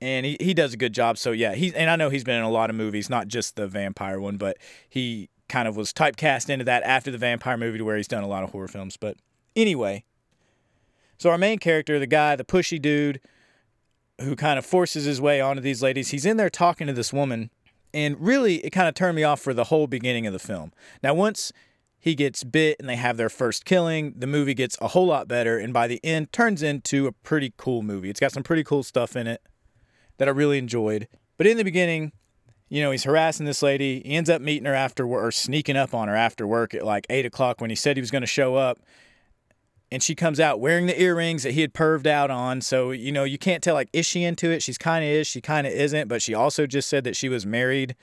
And 0.02 0.26
he, 0.26 0.36
he 0.40 0.54
does 0.54 0.74
a 0.74 0.78
good 0.78 0.94
job. 0.94 1.18
So 1.18 1.32
yeah, 1.32 1.54
he's 1.54 1.74
and 1.74 1.90
I 1.90 1.96
know 1.96 2.10
he's 2.10 2.24
been 2.24 2.38
in 2.38 2.44
a 2.44 2.50
lot 2.50 2.72
of 2.72 2.76
movies, 2.76 3.10
not 3.10 3.28
just 3.28 3.56
the 3.56 3.68
vampire 3.68 4.20
one, 4.20 4.38
but 4.38 4.58
he 4.90 5.30
kind 5.48 5.68
of 5.68 5.76
was 5.76 5.94
typecast 5.94 6.50
into 6.50 6.66
that 6.66 6.82
after 6.84 7.12
the 7.12 7.18
vampire 7.18 7.58
movie 7.58 7.78
to 7.78 7.84
where 7.84 7.98
he's 7.98 8.08
done 8.08 8.24
a 8.24 8.28
lot 8.28 8.44
of 8.44 8.52
horror 8.52 8.68
films. 8.68 8.98
But 8.98 9.18
anyway, 9.56 10.06
so 11.18 11.30
our 11.30 11.38
main 11.38 11.60
character, 11.60 12.00
the 12.00 12.08
guy, 12.08 12.36
the 12.36 12.44
pushy 12.44 12.82
dude 12.82 13.20
who 14.22 14.36
kind 14.36 14.58
of 14.58 14.66
forces 14.66 15.06
his 15.06 15.22
way 15.22 15.42
onto 15.42 15.62
these 15.62 15.84
ladies, 15.84 16.10
he's 16.10 16.26
in 16.26 16.38
there 16.38 16.50
talking 16.50 16.88
to 16.88 16.94
this 16.94 17.14
woman 17.14 17.52
and 17.94 18.20
really, 18.20 18.58
it 18.66 18.72
kind 18.72 18.88
of 18.88 18.96
turned 18.96 19.16
me 19.16 19.24
off 19.24 19.40
for 19.40 19.54
the 19.54 19.66
whole 19.66 19.88
beginning 19.88 20.28
of 20.28 20.34
the 20.34 20.40
film. 20.40 20.72
Now, 21.04 21.14
once 21.14 21.52
he 22.00 22.16
gets 22.16 22.44
bit 22.44 22.78
and 22.80 22.90
they 22.90 22.96
have 22.96 23.18
their 23.18 23.30
first 23.30 23.64
killing, 23.64 24.14
the 24.18 24.28
movie 24.28 24.54
gets 24.54 24.78
a 24.82 24.90
whole 24.90 25.06
lot 25.06 25.28
better. 25.28 25.58
And 25.58 25.72
by 25.72 25.88
the 25.88 26.00
end, 26.04 26.32
turns 26.32 26.64
into 26.64 27.08
a 27.08 27.12
pretty 27.12 27.54
cool 27.58 27.84
movie. 27.84 28.10
It's 28.10 28.20
got 28.20 28.32
some 28.32 28.44
pretty 28.44 28.64
cool 28.64 28.84
stuff 28.84 29.16
in 29.16 29.28
it 29.28 29.42
that 30.18 30.28
I 30.28 30.32
really 30.32 30.58
enjoyed. 30.58 31.08
But 31.38 31.46
in 31.48 31.58
the 31.58 31.64
beginning, 31.64 32.12
you 32.70 32.82
know, 32.82 32.90
he's 32.90 33.04
harassing 33.04 33.46
this 33.46 33.62
lady. 33.62 34.02
He 34.04 34.16
ends 34.16 34.30
up 34.30 34.42
meeting 34.42 34.66
her 34.66 34.74
after 34.74 35.06
work 35.06 35.24
or 35.24 35.32
sneaking 35.32 35.78
up 35.78 35.94
on 35.94 36.08
her 36.08 36.16
after 36.16 36.48
work 36.48 36.74
at 36.74 36.86
like 36.86 37.06
eight 37.10 37.26
o'clock 37.26 37.62
when 37.62 37.70
he 37.70 37.76
said 37.76 37.98
he 37.98 38.02
was 38.02 38.12
going 38.12 38.22
to 38.22 38.28
show 38.28 38.56
up 38.56 38.80
and 39.92 40.02
she 40.02 40.16
comes 40.16 40.40
out 40.40 40.60
wearing 40.60 40.86
the 40.86 41.00
earrings 41.00 41.44
that 41.44 41.52
he 41.52 41.62
had 41.62 41.74
perved 41.74 42.08
out 42.08 42.32
on. 42.32 42.62
So, 42.62 42.92
you 42.92 43.12
know, 43.12 43.24
you 43.26 43.38
can't 43.38 43.62
tell 43.62 43.76
like 43.76 43.90
is 43.92 44.06
she 44.06 44.24
into 44.24 44.50
it? 44.50 44.64
She's 44.64 44.78
kind 44.78 45.04
of 45.04 45.12
is, 45.12 45.28
she 45.28 45.42
kind 45.42 45.68
of 45.68 45.74
isn't, 45.74 46.08
but 46.08 46.22
she 46.22 46.34
also 46.34 46.66
just 46.66 46.90
said 46.90 47.04
that 47.04 47.16
she 47.16 47.28
was 47.30 47.46
married 47.46 47.96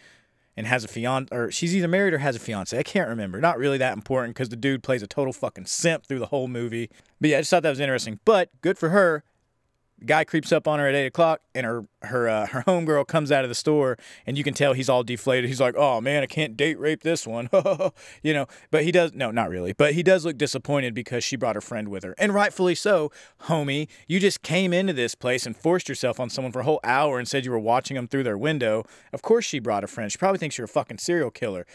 and 0.57 0.67
has 0.67 0.85
a 0.85 0.89
fiance 0.89 1.35
or 1.35 1.51
she's 1.51 1.75
either 1.75 1.89
married 1.89 2.13
or 2.13 2.19
has 2.19 2.37
a 2.37 2.41
fiance. 2.41 2.77
I 2.77 2.83
can't 2.83 3.09
remember. 3.09 3.41
Not 3.41 3.59
really 3.59 3.79
that 3.79 3.95
important 3.95 4.37
cuz 4.37 4.51
the 4.51 4.57
dude 4.57 4.83
plays 4.83 5.03
a 5.03 5.07
total 5.07 5.33
fucking 5.33 5.67
simp 5.67 6.07
through 6.07 6.19
the 6.19 6.27
whole 6.27 6.49
movie. 6.49 6.91
But 7.21 7.31
yeah, 7.31 7.39
I 7.39 7.41
just 7.41 7.51
thought 7.51 7.63
that 7.63 7.71
was 7.71 7.81
interesting. 7.81 8.21
But 8.25 8.51
good 8.61 8.77
for 8.77 8.91
her 8.91 9.25
guy 10.05 10.25
creeps 10.25 10.53
up 10.53 10.69
on 10.69 10.79
her 10.79 10.87
at 10.89 10.95
eight 10.95 11.07
o'clock, 11.07 11.41
and 11.55 11.67
her 11.67 11.87
her 12.03 12.29
uh, 12.29 12.47
her 12.47 12.63
homegirl 12.67 13.07
comes 13.07 13.33
out 13.33 13.45
of 13.45 13.49
the 13.49 13.55
store, 13.55 13.97
and 14.27 14.39
you 14.39 14.45
can 14.45 14.55
tell 14.55 14.73
he's 14.73 14.89
all 14.89 15.03
deflated. 15.03 15.49
He's 15.49 15.61
like, 15.61 15.75
"Oh 15.77 16.01
man, 16.01 16.23
I 16.23 16.27
can't 16.27 16.57
date 16.57 16.79
rape 16.79 17.03
this 17.03 17.27
one," 17.27 17.49
you 18.23 18.33
know. 18.33 18.47
But 18.71 18.85
he 18.85 18.93
does 18.93 19.13
no, 19.15 19.31
not 19.31 19.51
really. 19.51 19.73
But 19.73 19.95
he 19.95 20.03
does 20.03 20.25
look 20.25 20.39
disappointed 20.39 20.95
because 20.95 21.25
she 21.25 21.37
brought 21.37 21.55
her 21.55 21.61
friend 21.61 21.89
with 21.89 22.05
her, 22.05 22.15
and 22.19 22.33
rightfully 22.35 22.75
so, 22.75 23.11
homie. 23.43 23.89
You 24.07 24.21
just 24.21 24.43
came 24.43 24.73
into 24.73 24.93
this 24.93 25.15
place 25.15 25.47
and 25.47 25.57
forced 25.57 25.89
yourself 25.89 26.21
on 26.21 26.31
someone 26.31 26.53
for 26.53 26.61
a 26.61 26.65
whole 26.65 26.81
hour 26.85 27.19
and 27.19 27.27
said 27.27 27.45
you 27.45 27.51
were 27.51 27.59
watching 27.59 27.97
them 27.97 28.09
through 28.09 28.25
their 28.25 28.39
window. 28.39 28.85
Of 29.13 29.23
course, 29.23 29.45
she 29.45 29.59
brought 29.59 29.85
a 29.85 29.89
friend. 29.89 30.11
She 30.11 30.19
probably 30.19 30.39
thinks 30.39 30.59
you're 30.59 30.67
a 30.67 30.69
fucking 30.69 30.99
serial 30.99 31.31
killer, 31.31 31.67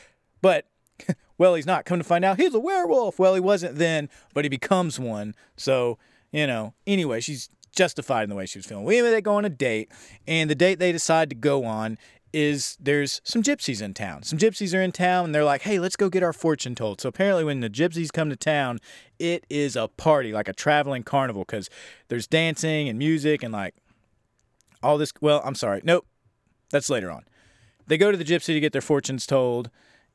but. 0.42 0.68
well, 1.40 1.56
he's 1.56 1.66
not. 1.66 1.86
Come 1.86 1.98
to 1.98 2.04
find 2.04 2.24
out, 2.24 2.38
he's 2.38 2.54
a 2.54 2.60
werewolf. 2.60 3.18
Well, 3.18 3.34
he 3.34 3.40
wasn't 3.40 3.78
then, 3.78 4.10
but 4.36 4.46
he 4.46 4.50
becomes 4.50 5.00
one. 5.00 5.34
So, 5.58 5.98
you 6.32 6.46
know. 6.46 6.76
Anyway, 6.86 7.20
she's 7.20 7.50
justified 7.74 8.24
in 8.24 8.30
the 8.30 8.36
way 8.36 8.46
she 8.46 8.58
was 8.58 8.66
feeling. 8.66 8.86
We 8.86 9.02
they 9.02 9.22
go 9.22 9.36
on 9.36 9.46
a 9.46 9.50
date, 9.50 9.92
and 10.28 10.50
the 10.50 10.56
date 10.56 10.80
they 10.80 10.92
decide 10.92 11.30
to 11.30 11.36
go 11.36 11.66
on 11.66 11.98
is 12.34 12.78
there's 12.80 13.22
some 13.24 13.44
gypsies 13.44 13.82
in 13.82 13.94
town. 13.94 14.24
Some 14.24 14.40
gypsies 14.40 14.78
are 14.78 14.82
in 14.82 14.92
town 14.92 15.26
and 15.26 15.36
they're 15.36 15.44
like, 15.44 15.62
hey, 15.62 15.78
let's 15.78 15.96
go 15.96 16.10
get 16.10 16.24
our 16.24 16.34
fortune 16.34 16.74
told. 16.74 17.00
So 17.00 17.10
apparently, 17.10 17.44
when 17.44 17.60
the 17.60 17.70
gypsies 17.70 18.12
come 18.12 18.30
to 18.32 18.36
town, 18.36 18.80
it 19.20 19.46
is 19.50 19.76
a 19.76 19.88
party, 19.88 20.34
like 20.34 20.48
a 20.48 20.54
traveling 20.54 21.04
carnival, 21.04 21.44
because 21.46 21.70
there's 22.08 22.26
dancing 22.26 22.90
and 22.90 22.98
music 22.98 23.44
and 23.44 23.54
like 23.54 23.76
all 24.82 24.98
this. 24.98 25.14
Well, 25.22 25.42
I'm 25.46 25.56
sorry. 25.56 25.82
Nope. 25.84 26.08
That's 26.72 26.90
later 26.90 27.12
on. 27.12 27.24
They 27.86 27.98
go 27.98 28.12
to 28.12 28.18
the 28.18 28.24
gypsy 28.24 28.48
to 28.48 28.60
get 28.60 28.74
their 28.74 28.82
fortunes 28.82 29.28
told 29.28 29.70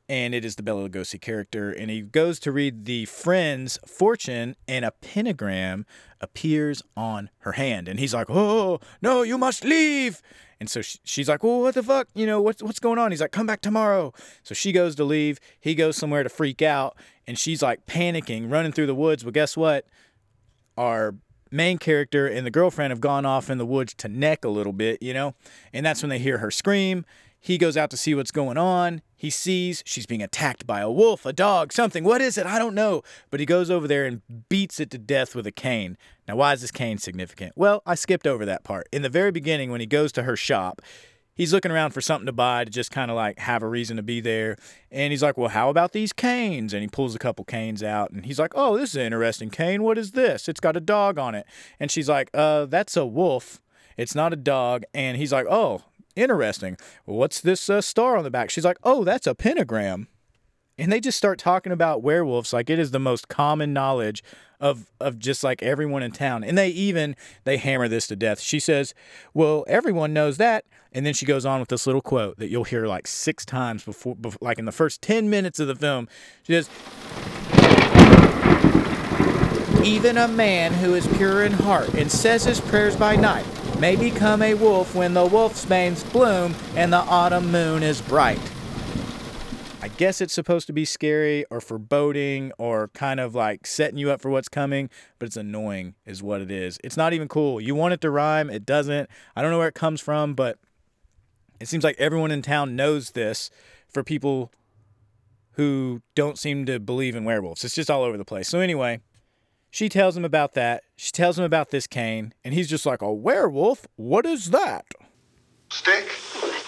and 0.09 0.35
it 0.35 0.45
is 0.45 0.57
the 0.57 0.63
Bela 0.63 0.89
Lugosi 0.89 1.21
character. 1.21 1.71
And 1.71 1.91
he 1.91 2.01
goes 2.01 2.39
to 2.41 2.53
read 2.53 2.87
the 2.87 3.05
friend's 3.05 3.79
fortune, 3.87 4.57
and 4.67 4.85
a 4.85 4.91
pentagram 4.91 5.85
appears 6.21 6.83
on 6.97 7.31
her 7.41 7.53
hand. 7.53 7.89
And 7.89 7.99
he's 7.99 8.15
like, 8.15 8.31
"Oh 8.31 8.81
no, 9.03 9.23
you 9.23 9.39
must 9.39 9.65
leave!" 9.65 10.23
And 10.61 10.69
so 10.71 10.81
she's 10.83 11.29
like, 11.29 11.43
"Well, 11.43 11.61
what 11.61 11.75
the 11.75 11.83
fuck? 11.83 12.09
You 12.15 12.27
know 12.27 12.41
what's 12.41 12.63
what's 12.63 12.81
going 12.81 12.99
on?" 12.99 13.11
He's 13.11 13.21
like, 13.21 13.33
"Come 13.33 13.47
back 13.47 13.61
tomorrow." 13.61 14.13
So 14.43 14.55
she 14.55 14.73
goes 14.73 14.95
to 14.97 15.05
leave. 15.05 15.39
He 15.61 15.75
goes 15.75 15.97
somewhere 15.97 16.23
to 16.23 16.29
freak 16.29 16.63
out, 16.63 16.97
and 17.27 17.39
she's 17.39 17.63
like 17.63 17.87
panicking, 17.87 18.51
running 18.51 18.73
through 18.73 18.87
the 18.87 18.95
woods. 18.95 19.23
But 19.25 19.35
guess 19.35 19.57
what? 19.57 19.87
Our 20.77 21.15
main 21.51 21.79
character 21.79 22.27
and 22.27 22.47
the 22.47 22.51
girlfriend 22.51 22.91
have 22.91 23.01
gone 23.01 23.25
off 23.25 23.51
in 23.51 23.59
the 23.59 23.67
woods 23.67 23.95
to 23.95 24.09
neck 24.09 24.45
a 24.45 24.49
little 24.49 24.73
bit, 24.73 25.03
you 25.03 25.15
know? 25.15 25.35
And 25.73 25.85
that's 25.85 26.03
when 26.03 26.11
they 26.11 26.19
hear 26.19 26.39
her 26.39 26.51
scream 26.51 27.05
he 27.41 27.59
goes 27.59 27.77
out 27.77 27.91
to 27.91 27.97
see 27.97 28.15
what's 28.15 28.31
going 28.31 28.59
on. 28.59 29.03
He 29.17 29.31
sees 29.31 29.83
she's 29.87 30.07
being 30.07 30.23
attacked 30.23 30.67
by 30.67 30.81
a 30.81 30.91
wolf, 30.91 31.25
a 31.25 31.33
dog, 31.33 31.73
something. 31.73 32.05
What 32.05 32.21
is 32.21 32.37
it? 32.39 32.47
I 32.47 32.59
don't 32.59 32.75
know. 32.75 33.03
But 33.31 33.41
he 33.41 33.47
goes 33.47 33.71
over 33.71 33.89
there 33.89 34.05
and 34.07 34.23
beats 34.49 34.81
it 34.81 34.91
to 34.91 34.99
death 34.99 35.35
with 35.35 35.47
a 35.47 35.53
cane. 35.53 35.97
Now, 36.27 36.37
why 36.37 36.53
is 36.53 36.61
this 36.61 36.71
cane 36.71 36.99
significant? 36.99 37.53
Well, 37.57 37.83
I 37.87 37.95
skipped 37.95 38.27
over 38.27 38.45
that 38.45 38.65
part. 38.65 38.89
In 38.93 39.03
the 39.03 39.09
very 39.09 39.31
beginning, 39.31 39.71
when 39.71 39.81
he 39.81 39.87
goes 39.87 40.13
to 40.13 40.25
her 40.25 40.37
shop, 40.37 40.83
he's 41.35 41.53
looking 41.53 41.71
around 41.71 41.93
for 41.93 42.01
something 42.01 42.27
to 42.27 42.33
buy 42.33 42.65
to 42.65 42.71
just 42.71 42.91
kind 42.91 43.11
of 43.11 43.17
like 43.17 43.39
have 43.39 43.63
a 43.63 43.69
reason 43.69 43.97
to 43.97 44.03
be 44.03 44.21
there. 44.21 44.57
And 44.91 45.13
he's 45.13 45.23
like, 45.23 45.39
Well, 45.39 45.49
how 45.49 45.71
about 45.71 45.93
these 45.93 46.13
canes? 46.13 46.75
And 46.75 46.83
he 46.83 46.89
pulls 46.89 47.15
a 47.15 47.19
couple 47.19 47.45
canes 47.45 47.83
out 47.83 48.11
and 48.11 48.27
he's 48.27 48.39
like, 48.39 48.53
Oh, 48.55 48.77
this 48.77 48.91
is 48.91 48.97
an 48.97 49.03
interesting 49.03 49.51
cane. 49.51 49.83
What 49.83 49.97
is 49.97 50.13
this? 50.13 50.49
It's 50.49 50.61
got 50.61 50.77
a 50.77 50.81
dog 50.81 51.19
on 51.19 51.35
it. 51.35 51.47
And 51.81 51.91
she's 51.91 52.09
like, 52.09 52.31
Uh, 52.35 52.67
that's 52.67 52.97
a 52.97 53.07
wolf. 53.07 53.61
It's 53.97 54.15
not 54.15 54.33
a 54.33 54.37
dog. 54.37 54.85
And 54.93 55.17
he's 55.17 55.33
like, 55.33 55.47
Oh, 55.49 55.83
interesting. 56.19 56.77
What's 57.05 57.41
this 57.41 57.71
uh, 57.71 57.81
star 57.81 58.17
on 58.17 58.25
the 58.25 58.31
back? 58.31 58.51
She's 58.51 58.65
like, 58.65 58.79
oh, 58.83 59.05
that's 59.05 59.27
a 59.27 59.35
pentagram. 59.35 60.09
And 60.77 60.93
they 60.93 61.01
just 61.01 61.19
start 61.19 61.39
talking 61.39 61.73
about 61.73 62.03
werewolves 62.03 62.53
like 62.53 62.71
it 62.71 62.79
is 62.79 62.93
the 62.93 63.01
most 63.01 63.29
common 63.29 63.73
knowledge 63.73 64.23
of 64.61 64.91
of 65.01 65.19
just 65.19 65.43
like 65.43 65.61
everyone 65.61 66.05
in 66.05 66.13
town. 66.13 66.45
And 66.45 66.57
they 66.57 66.69
even 66.69 67.17
they 67.43 67.57
hammer 67.57 67.89
this 67.89 68.07
to 68.09 68.17
death. 68.17 68.39
She 68.39 68.61
says, 68.61 68.95
"Well, 69.35 69.65
everyone 69.67 70.13
knows 70.13 70.37
that." 70.37 70.65
And 70.93 71.05
then 71.05 71.15
she 71.15 71.27
goes 71.27 71.45
on 71.45 71.59
with 71.59 71.69
this 71.69 71.85
little 71.87 72.01
quote 72.01 72.39
that 72.39 72.49
you'll 72.49 72.65
hear 72.65 72.87
like 72.87 73.09
six 73.09 73.45
times 73.45 73.85
before, 73.85 74.15
before 74.15 74.39
like 74.41 74.59
in 74.61 74.67
the 74.67 74.73
first 74.73 75.03
10 75.03 75.29
minutes 75.29 75.59
of 75.59 75.67
the 75.67 75.75
film. 75.75 76.07
She 76.45 76.53
says, 76.53 76.71
"Even 79.85 80.17
a 80.17 80.29
man 80.29 80.75
who 80.75 80.95
is 80.95 81.09
pure 81.17 81.43
in 81.43 81.53
heart 81.53 81.93
and 81.95 82.11
says 82.11 82.45
his 82.45 82.61
prayers 82.61 82.95
by 82.95 83.17
night 83.17 83.47
may 83.81 83.95
become 83.95 84.43
a 84.43 84.55
wolf 84.55 84.95
when 84.95 85.15
the 85.15 85.25
wolfsbane 85.25 86.13
blooms 86.13 86.57
and 86.75 86.93
the 86.93 86.99
autumn 86.99 87.53
moon 87.53 87.83
is 87.83 88.01
bright. 88.03 88.41
I 89.81 89.87
guess 89.87 90.21
it's 90.21 90.35
supposed 90.35 90.67
to 90.67 90.73
be 90.73 90.85
scary 90.85 91.45
or 91.51 91.61
foreboding 91.61 92.51
or 92.59 92.89
kind 92.89 93.21
of 93.21 93.37
like 93.37 93.67
setting 93.67 93.97
you 93.97 94.11
up 94.11 94.21
for 94.21 94.31
what's 94.31 94.49
coming, 94.49 94.91
but 95.21 95.27
it's 95.27 95.37
annoying, 95.37 95.95
is 96.05 96.21
what 96.23 96.41
it 96.41 96.51
is. 96.51 96.79
It's 96.83 96.97
not 96.97 97.13
even 97.13 97.29
cool. 97.29 97.61
You 97.61 97.77
want 97.77 97.95
it 97.95 98.01
to 98.01 98.11
rhyme, 98.11 98.51
it 98.51 98.67
doesn't. 98.67 99.09
I 99.37 99.43
don't 99.43 99.53
know 99.53 99.59
where 99.59 99.69
it 99.69 99.75
comes 99.75 100.01
from, 100.01 100.35
but 100.35 100.59
it 101.61 101.69
seems 101.69 101.85
like 101.85 101.97
everyone 101.99 102.33
in 102.33 102.43
town 102.43 102.75
knows 102.75 103.13
this 103.13 103.51
for 103.87 104.03
people 104.03 104.51
who 105.53 106.03
don't 106.17 106.39
seem 106.39 106.67
to 106.67 106.81
believe 106.81 107.15
in 107.15 107.25
werewolves. 107.25 107.65
It's 107.65 107.75
just 107.75 107.91
all 107.91 108.03
over 108.03 108.17
the 108.17 108.25
place. 108.25 108.49
So, 108.49 108.61
anyway, 108.61 109.01
she 109.71 109.89
tells 109.89 110.17
him 110.17 110.25
about 110.25 110.55
that. 110.55 110.83
She 110.97 111.11
tells 111.13 111.39
him 111.39 111.45
about 111.45 111.71
this 111.71 111.87
cane, 111.87 112.35
and 112.45 112.55
he's 112.55 112.69
just 112.69 112.87
like, 112.87 113.03
A 113.03 113.13
werewolf? 113.13 113.87
What 113.97 114.27
is 114.27 114.51
that? 114.51 114.87
Stick? 115.71 116.11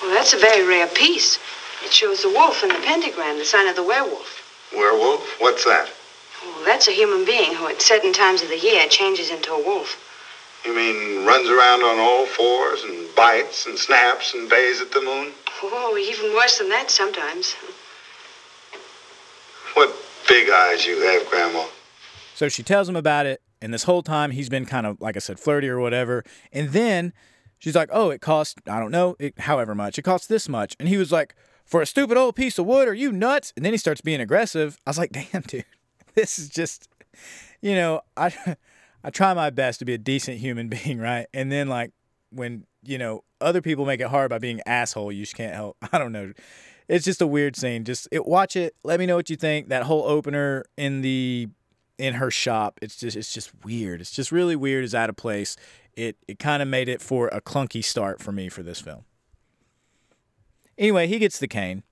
Well, 0.02 0.14
that's 0.14 0.34
a 0.34 0.38
very 0.38 0.66
rare 0.66 0.86
piece. 0.86 1.38
It 1.84 1.92
shows 1.92 2.22
the 2.22 2.28
wolf 2.28 2.62
and 2.62 2.70
the 2.72 2.84
pentagram, 2.84 3.38
the 3.38 3.44
sign 3.44 3.66
of 3.68 3.76
the 3.76 3.82
werewolf. 3.82 4.70
Werewolf? 4.74 5.40
What's 5.40 5.64
that? 5.64 5.90
Well, 6.44 6.64
that's 6.64 6.88
a 6.88 6.92
human 6.92 7.24
being 7.24 7.54
who, 7.54 7.66
at 7.68 7.80
certain 7.80 8.12
times 8.12 8.42
of 8.42 8.48
the 8.48 8.58
year, 8.58 8.86
changes 8.88 9.30
into 9.30 9.52
a 9.52 9.64
wolf. 9.64 10.06
You 10.64 10.76
mean 10.76 11.24
runs 11.24 11.48
around 11.48 11.82
on 11.82 11.98
all 11.98 12.26
fours 12.26 12.82
and 12.84 13.14
bites 13.14 13.66
and 13.66 13.78
snaps 13.78 14.34
and 14.34 14.48
bays 14.48 14.80
at 14.80 14.92
the 14.92 15.00
moon? 15.00 15.32
Oh, 15.62 15.96
even 15.98 16.34
worse 16.34 16.58
than 16.58 16.68
that 16.68 16.90
sometimes. 16.90 17.54
What 19.74 19.94
big 20.28 20.50
eyes 20.50 20.84
you 20.84 21.00
have, 21.00 21.28
Grandma. 21.30 21.64
So 22.40 22.48
she 22.48 22.62
tells 22.62 22.88
him 22.88 22.96
about 22.96 23.26
it, 23.26 23.42
and 23.60 23.74
this 23.74 23.82
whole 23.82 24.02
time 24.02 24.30
he's 24.30 24.48
been 24.48 24.64
kind 24.64 24.86
of, 24.86 24.98
like 24.98 25.14
I 25.14 25.18
said, 25.18 25.38
flirty 25.38 25.68
or 25.68 25.78
whatever. 25.78 26.24
And 26.50 26.70
then 26.70 27.12
she's 27.58 27.74
like, 27.74 27.90
"Oh, 27.92 28.08
it 28.08 28.22
cost 28.22 28.62
I 28.66 28.80
don't 28.80 28.90
know, 28.90 29.14
it, 29.18 29.38
however 29.40 29.74
much. 29.74 29.98
It 29.98 30.04
costs 30.04 30.26
this 30.26 30.48
much." 30.48 30.74
And 30.80 30.88
he 30.88 30.96
was 30.96 31.12
like, 31.12 31.34
"For 31.66 31.82
a 31.82 31.86
stupid 31.86 32.16
old 32.16 32.36
piece 32.36 32.58
of 32.58 32.64
wood? 32.64 32.88
Are 32.88 32.94
you 32.94 33.12
nuts?" 33.12 33.52
And 33.56 33.62
then 33.62 33.74
he 33.74 33.76
starts 33.76 34.00
being 34.00 34.22
aggressive. 34.22 34.78
I 34.86 34.90
was 34.90 34.96
like, 34.96 35.12
"Damn, 35.12 35.42
dude, 35.42 35.66
this 36.14 36.38
is 36.38 36.48
just, 36.48 36.88
you 37.60 37.74
know, 37.74 38.00
I, 38.16 38.32
I 39.04 39.10
try 39.10 39.34
my 39.34 39.50
best 39.50 39.78
to 39.80 39.84
be 39.84 39.92
a 39.92 39.98
decent 39.98 40.38
human 40.38 40.68
being, 40.70 40.98
right? 40.98 41.26
And 41.34 41.52
then 41.52 41.68
like 41.68 41.92
when 42.30 42.64
you 42.82 42.96
know 42.96 43.22
other 43.42 43.60
people 43.60 43.84
make 43.84 44.00
it 44.00 44.08
hard 44.08 44.30
by 44.30 44.38
being 44.38 44.62
asshole, 44.64 45.12
you 45.12 45.24
just 45.24 45.36
can't 45.36 45.54
help. 45.54 45.76
I 45.92 45.98
don't 45.98 46.12
know." 46.12 46.32
It's 46.88 47.04
just 47.04 47.20
a 47.20 47.26
weird 47.26 47.54
scene. 47.54 47.84
Just 47.84 48.08
it, 48.10 48.26
watch 48.26 48.56
it. 48.56 48.74
Let 48.82 48.98
me 48.98 49.04
know 49.04 49.14
what 49.14 49.28
you 49.28 49.36
think. 49.36 49.68
That 49.68 49.82
whole 49.84 50.04
opener 50.04 50.64
in 50.76 51.02
the 51.02 51.48
in 52.00 52.14
her 52.14 52.30
shop. 52.30 52.78
It's 52.82 52.96
just 52.96 53.16
it's 53.16 53.32
just 53.32 53.52
weird. 53.62 54.00
It's 54.00 54.10
just 54.10 54.32
really 54.32 54.56
weird. 54.56 54.84
It's 54.84 54.94
out 54.94 55.10
of 55.10 55.16
place. 55.16 55.56
It 55.94 56.16
it 56.26 56.38
kind 56.38 56.62
of 56.62 56.68
made 56.68 56.88
it 56.88 57.02
for 57.02 57.28
a 57.28 57.40
clunky 57.40 57.84
start 57.84 58.20
for 58.20 58.32
me 58.32 58.48
for 58.48 58.62
this 58.62 58.80
film. 58.80 59.04
Anyway, 60.78 61.06
he 61.06 61.18
gets 61.18 61.38
the 61.38 61.46
cane. 61.46 61.82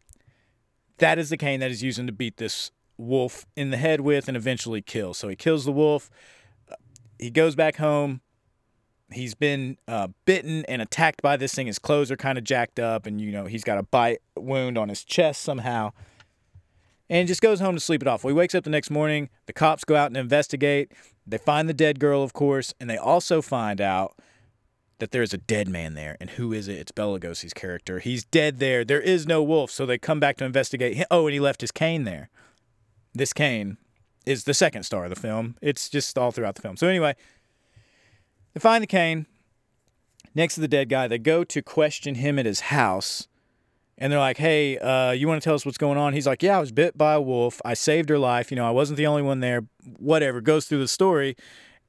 That 0.96 1.18
is 1.18 1.28
the 1.28 1.36
cane 1.36 1.60
that 1.60 1.70
is 1.70 1.82
using 1.82 2.06
to 2.06 2.12
beat 2.12 2.38
this 2.38 2.70
wolf 2.96 3.46
in 3.54 3.70
the 3.70 3.76
head 3.76 4.00
with 4.00 4.26
and 4.28 4.36
eventually 4.36 4.80
kill. 4.80 5.12
So 5.14 5.28
he 5.28 5.36
kills 5.36 5.64
the 5.64 5.72
wolf. 5.72 6.10
He 7.18 7.30
goes 7.30 7.54
back 7.54 7.76
home. 7.76 8.22
He's 9.12 9.34
been 9.34 9.76
uh, 9.86 10.08
bitten 10.24 10.64
and 10.66 10.82
attacked 10.82 11.22
by 11.22 11.36
this 11.36 11.54
thing. 11.54 11.66
His 11.66 11.78
clothes 11.78 12.10
are 12.10 12.16
kind 12.16 12.38
of 12.38 12.44
jacked 12.44 12.80
up, 12.80 13.06
and 13.06 13.20
you 13.20 13.30
know 13.30 13.44
he's 13.44 13.64
got 13.64 13.78
a 13.78 13.82
bite 13.82 14.20
wound 14.36 14.78
on 14.78 14.88
his 14.88 15.04
chest 15.04 15.42
somehow 15.42 15.92
and 17.10 17.28
just 17.28 17.40
goes 17.40 17.60
home 17.60 17.74
to 17.74 17.80
sleep 17.80 18.02
it 18.02 18.08
off. 18.08 18.24
Well, 18.24 18.34
he 18.34 18.38
wakes 18.38 18.54
up 18.54 18.64
the 18.64 18.70
next 18.70 18.90
morning. 18.90 19.30
The 19.46 19.52
cops 19.52 19.84
go 19.84 19.96
out 19.96 20.08
and 20.08 20.16
investigate. 20.16 20.92
They 21.26 21.38
find 21.38 21.68
the 21.68 21.74
dead 21.74 22.00
girl, 22.00 22.22
of 22.22 22.32
course, 22.32 22.74
and 22.80 22.88
they 22.88 22.96
also 22.96 23.42
find 23.42 23.80
out 23.80 24.16
that 24.98 25.10
there's 25.12 25.32
a 25.32 25.38
dead 25.38 25.68
man 25.68 25.94
there. 25.94 26.16
And 26.20 26.30
who 26.30 26.52
is 26.52 26.68
it? 26.68 26.78
It's 26.78 26.92
Bela 26.92 27.18
Lugosi's 27.18 27.54
character. 27.54 28.00
He's 28.00 28.24
dead 28.24 28.58
there. 28.58 28.84
There 28.84 29.00
is 29.00 29.26
no 29.26 29.42
wolf, 29.42 29.70
so 29.70 29.86
they 29.86 29.98
come 29.98 30.20
back 30.20 30.36
to 30.38 30.44
investigate. 30.44 31.04
Oh, 31.10 31.26
and 31.26 31.34
he 31.34 31.40
left 31.40 31.60
his 31.60 31.70
cane 31.70 32.04
there. 32.04 32.30
This 33.14 33.32
cane 33.32 33.78
is 34.26 34.44
the 34.44 34.54
second 34.54 34.82
star 34.82 35.04
of 35.04 35.10
the 35.10 35.16
film. 35.16 35.56
It's 35.62 35.88
just 35.88 36.18
all 36.18 36.30
throughout 36.30 36.56
the 36.56 36.62
film. 36.62 36.76
So 36.76 36.88
anyway, 36.88 37.14
they 38.54 38.60
find 38.60 38.82
the 38.82 38.88
cane 38.88 39.26
next 40.34 40.56
to 40.56 40.60
the 40.60 40.68
dead 40.68 40.88
guy. 40.88 41.08
They 41.08 41.18
go 41.18 41.44
to 41.44 41.62
question 41.62 42.16
him 42.16 42.38
at 42.38 42.46
his 42.46 42.60
house 42.60 43.28
and 43.98 44.12
they're 44.12 44.18
like, 44.18 44.38
"Hey, 44.38 44.78
uh, 44.78 45.10
you 45.10 45.28
want 45.28 45.42
to 45.42 45.44
tell 45.44 45.54
us 45.54 45.66
what's 45.66 45.76
going 45.76 45.98
on?" 45.98 46.14
He's 46.14 46.26
like, 46.26 46.42
"Yeah, 46.42 46.56
I 46.56 46.60
was 46.60 46.72
bit 46.72 46.96
by 46.96 47.14
a 47.14 47.20
wolf. 47.20 47.60
I 47.64 47.74
saved 47.74 48.08
her 48.08 48.18
life. 48.18 48.50
You 48.50 48.56
know, 48.56 48.66
I 48.66 48.70
wasn't 48.70 48.96
the 48.96 49.06
only 49.06 49.22
one 49.22 49.40
there. 49.40 49.66
Whatever." 49.98 50.40
Goes 50.40 50.66
through 50.66 50.78
the 50.78 50.88
story, 50.88 51.36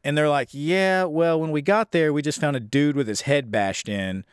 and 0.03 0.17
they're 0.17 0.29
like, 0.29 0.49
"Yeah, 0.51 1.05
well, 1.05 1.39
when 1.39 1.51
we 1.51 1.61
got 1.61 1.91
there, 1.91 2.11
we 2.11 2.21
just 2.21 2.41
found 2.41 2.57
a 2.57 2.59
dude 2.59 2.95
with 2.95 3.07
his 3.07 3.21
head 3.21 3.51
bashed 3.51 3.87
in, 3.87 4.25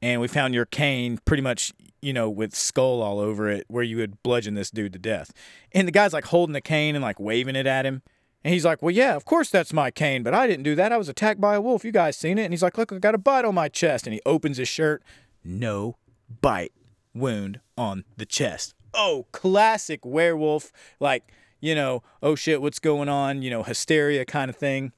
and 0.00 0.20
we 0.20 0.28
found 0.28 0.54
your 0.54 0.66
cane, 0.66 1.18
pretty 1.24 1.42
much, 1.42 1.72
you 2.02 2.12
know, 2.12 2.28
with 2.28 2.54
skull 2.54 3.02
all 3.02 3.18
over 3.18 3.48
it, 3.48 3.64
where 3.68 3.82
you 3.82 3.96
would 3.96 4.22
bludgeon 4.22 4.54
this 4.54 4.70
dude 4.70 4.92
to 4.92 4.98
death." 4.98 5.32
And 5.72 5.88
the 5.88 5.92
guy's 5.92 6.12
like 6.12 6.26
holding 6.26 6.52
the 6.52 6.60
cane 6.60 6.94
and 6.94 7.02
like 7.02 7.18
waving 7.18 7.56
it 7.56 7.66
at 7.66 7.86
him. 7.86 8.02
And 8.44 8.52
he's 8.52 8.64
like, 8.64 8.82
Well, 8.82 8.90
yeah, 8.90 9.14
of 9.14 9.24
course 9.24 9.50
that's 9.50 9.72
my 9.72 9.92
cane, 9.92 10.24
but 10.24 10.34
I 10.34 10.48
didn't 10.48 10.64
do 10.64 10.74
that. 10.74 10.90
I 10.92 10.96
was 10.96 11.08
attacked 11.08 11.40
by 11.40 11.54
a 11.54 11.60
wolf. 11.60 11.84
You 11.84 11.92
guys 11.92 12.16
seen 12.16 12.38
it? 12.38 12.44
And 12.44 12.52
he's 12.52 12.62
like, 12.62 12.76
Look, 12.76 12.92
I 12.92 12.98
got 12.98 13.14
a 13.14 13.18
bite 13.18 13.44
on 13.44 13.54
my 13.54 13.68
chest. 13.68 14.04
And 14.04 14.12
he 14.12 14.20
opens 14.26 14.56
his 14.56 14.66
shirt. 14.66 15.00
No 15.44 15.96
bite 16.40 16.72
wound 17.14 17.60
on 17.76 18.04
the 18.16 18.26
chest. 18.26 18.74
Oh, 18.94 19.26
classic 19.32 20.04
werewolf, 20.04 20.72
like, 21.00 21.32
you 21.60 21.74
know, 21.74 22.02
oh 22.22 22.34
shit, 22.34 22.60
what's 22.60 22.78
going 22.78 23.08
on, 23.08 23.42
you 23.42 23.50
know, 23.50 23.62
hysteria 23.62 24.24
kind 24.24 24.50
of 24.50 24.56
thing. 24.56 24.92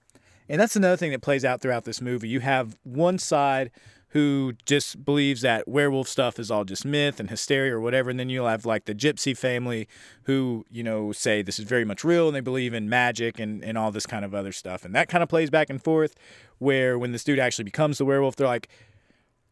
And 0.48 0.60
that's 0.60 0.76
another 0.76 0.96
thing 0.96 1.12
that 1.12 1.22
plays 1.22 1.44
out 1.44 1.60
throughout 1.60 1.84
this 1.84 2.00
movie. 2.00 2.28
You 2.28 2.40
have 2.40 2.76
one 2.82 3.18
side 3.18 3.70
who 4.14 4.52
just 4.64 5.04
believes 5.04 5.40
that 5.40 5.66
werewolf 5.66 6.06
stuff 6.06 6.38
is 6.38 6.48
all 6.48 6.64
just 6.64 6.84
myth 6.84 7.18
and 7.18 7.30
hysteria 7.30 7.74
or 7.74 7.80
whatever. 7.80 8.10
And 8.10 8.20
then 8.20 8.28
you'll 8.28 8.46
have 8.46 8.64
like 8.64 8.84
the 8.84 8.94
gypsy 8.94 9.36
family 9.36 9.88
who, 10.22 10.64
you 10.70 10.84
know, 10.84 11.10
say 11.10 11.42
this 11.42 11.58
is 11.58 11.64
very 11.64 11.84
much 11.84 12.04
real 12.04 12.28
and 12.28 12.36
they 12.36 12.40
believe 12.40 12.74
in 12.74 12.88
magic 12.88 13.40
and, 13.40 13.64
and 13.64 13.76
all 13.76 13.90
this 13.90 14.06
kind 14.06 14.24
of 14.24 14.32
other 14.32 14.52
stuff. 14.52 14.84
And 14.84 14.94
that 14.94 15.08
kind 15.08 15.24
of 15.24 15.28
plays 15.28 15.50
back 15.50 15.68
and 15.68 15.82
forth 15.82 16.14
where 16.58 16.96
when 16.96 17.10
this 17.10 17.24
dude 17.24 17.40
actually 17.40 17.64
becomes 17.64 17.98
the 17.98 18.04
werewolf, 18.04 18.36
they're 18.36 18.46
like, 18.46 18.68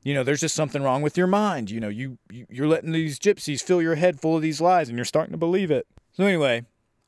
you 0.03 0.15
know, 0.15 0.25
there's 0.25 0.41
just 0.41 0.55
something 0.55 0.83
wrong 0.83 1.03
with 1.03 1.17
your 1.17 1.27
mind. 1.27 1.71
You 1.71 1.81
know, 1.81 1.89
you, 1.89 2.19
you 2.31 2.47
you're 2.51 2.67
letting 2.67 2.93
these 2.93 3.19
gypsies 3.19 3.63
fill 3.63 3.81
your 3.81 3.95
head 3.95 4.21
full 4.21 4.37
of 4.37 4.43
these 4.43 4.61
lies 4.61 4.89
and 4.89 4.99
you're 4.99 5.05
starting 5.05 5.33
to 5.33 5.39
believe 5.39 5.71
it. 5.71 5.87
So 6.13 6.25
anyway, 6.25 6.65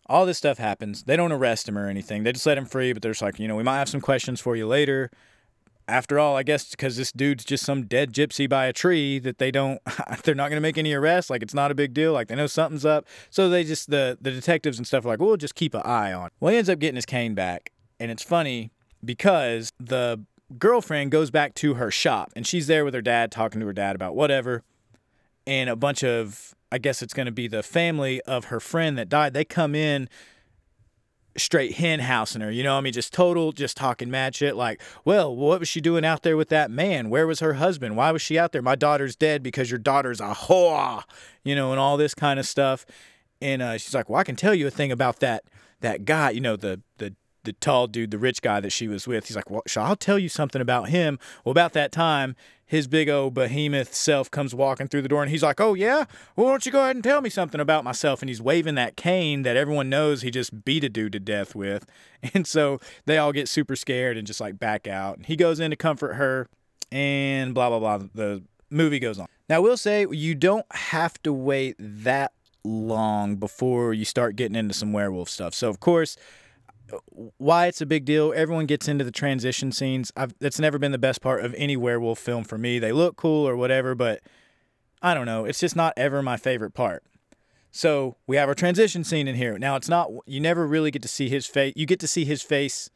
all 0.06 0.26
this 0.26 0.38
stuff 0.38 0.58
happens. 0.58 1.04
They 1.04 1.16
don't 1.16 1.32
arrest 1.32 1.68
him 1.68 1.76
or 1.76 1.88
anything. 1.88 2.22
They 2.22 2.32
just 2.32 2.46
let 2.46 2.58
him 2.58 2.66
free, 2.66 2.92
but 2.92 3.02
they're 3.02 3.12
just 3.12 3.22
like, 3.22 3.38
you 3.38 3.48
know, 3.48 3.56
we 3.56 3.62
might 3.62 3.78
have 3.78 3.88
some 3.88 4.00
questions 4.00 4.40
for 4.40 4.54
you 4.56 4.66
later. 4.66 5.10
After 5.86 6.18
all, 6.18 6.34
I 6.34 6.44
guess 6.44 6.70
because 6.70 6.96
this 6.96 7.12
dude's 7.12 7.44
just 7.44 7.64
some 7.64 7.84
dead 7.84 8.14
gypsy 8.14 8.48
by 8.48 8.66
a 8.66 8.72
tree 8.72 9.18
that 9.18 9.36
they 9.36 9.50
don't, 9.50 9.80
they're 10.24 10.34
not 10.34 10.48
going 10.48 10.56
to 10.56 10.62
make 10.62 10.78
any 10.78 10.94
arrests. 10.94 11.30
Like 11.30 11.42
it's 11.42 11.52
not 11.52 11.70
a 11.70 11.74
big 11.74 11.92
deal. 11.92 12.12
Like 12.12 12.28
they 12.28 12.36
know 12.36 12.46
something's 12.46 12.86
up. 12.86 13.06
So 13.28 13.50
they 13.50 13.64
just, 13.64 13.90
the, 13.90 14.16
the 14.20 14.30
detectives 14.30 14.78
and 14.78 14.86
stuff 14.86 15.04
are 15.04 15.08
like, 15.08 15.20
we'll 15.20 15.36
just 15.36 15.54
keep 15.54 15.74
an 15.74 15.82
eye 15.82 16.12
on. 16.12 16.30
Well, 16.40 16.52
he 16.52 16.58
ends 16.58 16.70
up 16.70 16.78
getting 16.78 16.96
his 16.96 17.06
cane 17.06 17.34
back. 17.34 17.72
And 18.00 18.10
it's 18.10 18.22
funny 18.22 18.70
because 19.04 19.72
the 19.78 20.24
girlfriend 20.58 21.10
goes 21.10 21.30
back 21.30 21.54
to 21.54 21.74
her 21.74 21.90
shop 21.90 22.32
and 22.36 22.46
she's 22.46 22.66
there 22.66 22.84
with 22.84 22.94
her 22.94 23.02
dad 23.02 23.32
talking 23.32 23.60
to 23.60 23.66
her 23.66 23.72
dad 23.72 23.96
about 23.96 24.14
whatever. 24.14 24.62
And 25.46 25.68
a 25.68 25.76
bunch 25.76 26.02
of 26.02 26.54
i 26.72 26.78
guess 26.78 27.02
it's 27.02 27.14
going 27.14 27.26
to 27.26 27.32
be 27.32 27.46
the 27.46 27.62
family 27.62 28.20
of 28.22 28.46
her 28.46 28.58
friend 28.58 28.98
that 28.98 29.08
died 29.08 29.32
they 29.32 29.44
come 29.44 29.74
in 29.74 30.08
straight 31.36 31.74
hen 31.74 32.00
housing 32.00 32.40
her 32.40 32.50
you 32.50 32.62
know 32.62 32.76
i 32.76 32.80
mean? 32.80 32.92
Just 32.92 33.12
total 33.12 33.52
just 33.52 33.76
talking 33.76 34.10
mad 34.10 34.34
shit 34.34 34.56
like 34.56 34.80
well 35.04 35.34
what 35.34 35.60
was 35.60 35.68
she 35.68 35.80
doing 35.80 36.04
out 36.04 36.22
there 36.22 36.36
with 36.36 36.48
that 36.48 36.70
man? 36.70 37.10
Where 37.10 37.26
was 37.26 37.40
her 37.40 37.54
husband? 37.54 37.96
Why 37.96 38.10
was 38.10 38.22
she 38.22 38.38
out 38.38 38.52
there? 38.52 38.62
My 38.62 38.74
daughter's 38.74 39.16
dead 39.16 39.42
because 39.42 39.70
your 39.70 39.78
daughter's 39.78 40.20
a 40.20 40.34
whore 40.34 41.02
you 41.42 41.54
know 41.54 41.70
and 41.72 41.80
all 41.80 41.96
this 41.96 42.14
kind 42.14 42.40
of 42.40 42.46
stuff. 42.46 42.86
And 43.40 43.60
uh, 43.60 43.76
she's 43.78 43.94
like 43.94 44.08
well 44.08 44.20
i 44.20 44.24
can 44.24 44.36
tell 44.36 44.54
you 44.54 44.66
a 44.66 44.70
thing 44.70 44.90
about 44.90 45.20
that 45.20 45.44
that 45.80 46.04
guy 46.06 46.30
you 46.30 46.40
know 46.40 46.56
the 46.56 46.80
the 46.98 47.14
the 47.44 47.52
tall 47.54 47.86
dude, 47.86 48.10
the 48.10 48.18
rich 48.18 48.42
guy 48.42 48.60
that 48.60 48.70
she 48.70 48.88
was 48.88 49.06
with. 49.06 49.26
He's 49.26 49.36
like, 49.36 49.50
well, 49.50 49.62
I'll 49.76 49.96
tell 49.96 50.18
you 50.18 50.28
something 50.28 50.60
about 50.60 50.88
him. 50.88 51.18
Well, 51.44 51.52
about 51.52 51.72
that 51.74 51.92
time, 51.92 52.36
his 52.66 52.86
big 52.86 53.08
old 53.08 53.34
behemoth 53.34 53.94
self 53.94 54.30
comes 54.30 54.54
walking 54.54 54.88
through 54.88 55.02
the 55.02 55.08
door 55.08 55.22
and 55.22 55.30
he's 55.30 55.42
like, 55.42 55.60
oh, 55.60 55.74
yeah? 55.74 56.04
Well, 56.34 56.46
why 56.46 56.52
don't 56.52 56.66
you 56.66 56.72
go 56.72 56.82
ahead 56.82 56.96
and 56.96 57.04
tell 57.04 57.20
me 57.20 57.30
something 57.30 57.60
about 57.60 57.84
myself? 57.84 58.22
And 58.22 58.28
he's 58.28 58.42
waving 58.42 58.74
that 58.74 58.96
cane 58.96 59.42
that 59.42 59.56
everyone 59.56 59.88
knows 59.88 60.22
he 60.22 60.30
just 60.30 60.64
beat 60.64 60.84
a 60.84 60.88
dude 60.88 61.12
to 61.12 61.20
death 61.20 61.54
with. 61.54 61.86
And 62.32 62.46
so 62.46 62.80
they 63.04 63.18
all 63.18 63.32
get 63.32 63.50
super 63.50 63.76
scared 63.76 64.16
and 64.16 64.26
just 64.26 64.40
like 64.40 64.58
back 64.58 64.88
out. 64.88 65.18
And 65.18 65.26
he 65.26 65.36
goes 65.36 65.60
in 65.60 65.70
to 65.72 65.76
comfort 65.76 66.14
her 66.14 66.48
and 66.90 67.52
blah, 67.52 67.68
blah, 67.68 67.78
blah. 67.78 68.08
The 68.14 68.42
movie 68.70 68.98
goes 68.98 69.18
on. 69.18 69.26
Now, 69.46 69.56
I 69.56 69.58
will 69.58 69.76
say 69.76 70.06
you 70.10 70.34
don't 70.34 70.64
have 70.72 71.22
to 71.24 71.34
wait 71.34 71.76
that 71.78 72.32
long 72.64 73.36
before 73.36 73.92
you 73.92 74.06
start 74.06 74.36
getting 74.36 74.56
into 74.56 74.72
some 74.72 74.92
werewolf 74.92 75.28
stuff. 75.28 75.52
So, 75.52 75.68
of 75.68 75.80
course, 75.80 76.16
why 77.38 77.66
it's 77.66 77.80
a 77.80 77.86
big 77.86 78.04
deal. 78.04 78.32
Everyone 78.34 78.66
gets 78.66 78.88
into 78.88 79.04
the 79.04 79.10
transition 79.10 79.72
scenes. 79.72 80.12
I've, 80.16 80.34
that's 80.38 80.58
never 80.58 80.78
been 80.78 80.92
the 80.92 80.98
best 80.98 81.20
part 81.20 81.44
of 81.44 81.54
any 81.56 81.76
werewolf 81.76 82.18
film 82.18 82.44
for 82.44 82.58
me. 82.58 82.78
They 82.78 82.92
look 82.92 83.16
cool 83.16 83.46
or 83.46 83.56
whatever, 83.56 83.94
but 83.94 84.20
I 85.02 85.14
don't 85.14 85.26
know. 85.26 85.44
It's 85.44 85.60
just 85.60 85.76
not 85.76 85.92
ever 85.96 86.22
my 86.22 86.36
favorite 86.36 86.72
part. 86.72 87.04
So 87.70 88.16
we 88.26 88.36
have 88.36 88.48
our 88.48 88.54
transition 88.54 89.02
scene 89.02 89.26
in 89.26 89.34
here. 89.34 89.58
Now 89.58 89.76
it's 89.76 89.88
not. 89.88 90.10
You 90.26 90.40
never 90.40 90.66
really 90.66 90.90
get 90.90 91.02
to 91.02 91.08
see 91.08 91.28
his 91.28 91.46
face. 91.46 91.72
You 91.76 91.86
get 91.86 92.00
to 92.00 92.06
see 92.06 92.24
his 92.24 92.40
face. 92.40 92.88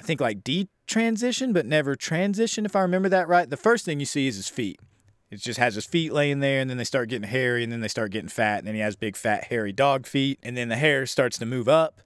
I 0.00 0.04
think 0.04 0.20
like 0.20 0.42
detransition, 0.42 1.52
but 1.52 1.66
never 1.66 1.94
transition. 1.94 2.64
If 2.64 2.74
I 2.74 2.80
remember 2.80 3.08
that 3.10 3.28
right, 3.28 3.50
the 3.50 3.56
first 3.56 3.84
thing 3.84 4.00
you 4.00 4.06
see 4.06 4.26
is 4.26 4.36
his 4.36 4.48
feet. 4.48 4.80
It 5.30 5.40
just 5.40 5.58
has 5.58 5.74
his 5.74 5.84
feet 5.84 6.12
laying 6.12 6.40
there, 6.40 6.60
and 6.60 6.70
then 6.70 6.78
they 6.78 6.84
start 6.84 7.10
getting 7.10 7.28
hairy, 7.28 7.62
and 7.62 7.70
then 7.70 7.80
they 7.80 7.88
start 7.88 8.10
getting 8.12 8.30
fat, 8.30 8.60
and 8.60 8.66
then 8.66 8.74
he 8.74 8.80
has 8.80 8.96
big, 8.96 9.14
fat, 9.16 9.44
hairy 9.44 9.72
dog 9.72 10.06
feet, 10.06 10.38
and 10.42 10.56
then 10.56 10.68
the 10.68 10.76
hair 10.76 11.04
starts 11.04 11.36
to 11.38 11.44
move 11.44 11.68
up, 11.68 12.00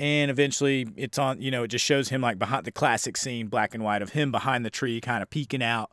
and 0.00 0.30
eventually 0.30 0.88
it's 0.96 1.18
on. 1.18 1.42
You 1.42 1.50
know, 1.50 1.62
it 1.62 1.68
just 1.68 1.84
shows 1.84 2.08
him 2.08 2.22
like 2.22 2.38
behind 2.38 2.64
the 2.64 2.72
classic 2.72 3.18
scene, 3.18 3.48
black 3.48 3.74
and 3.74 3.84
white, 3.84 4.00
of 4.00 4.10
him 4.10 4.32
behind 4.32 4.64
the 4.64 4.70
tree, 4.70 4.98
kind 4.98 5.22
of 5.22 5.28
peeking 5.28 5.62
out, 5.62 5.90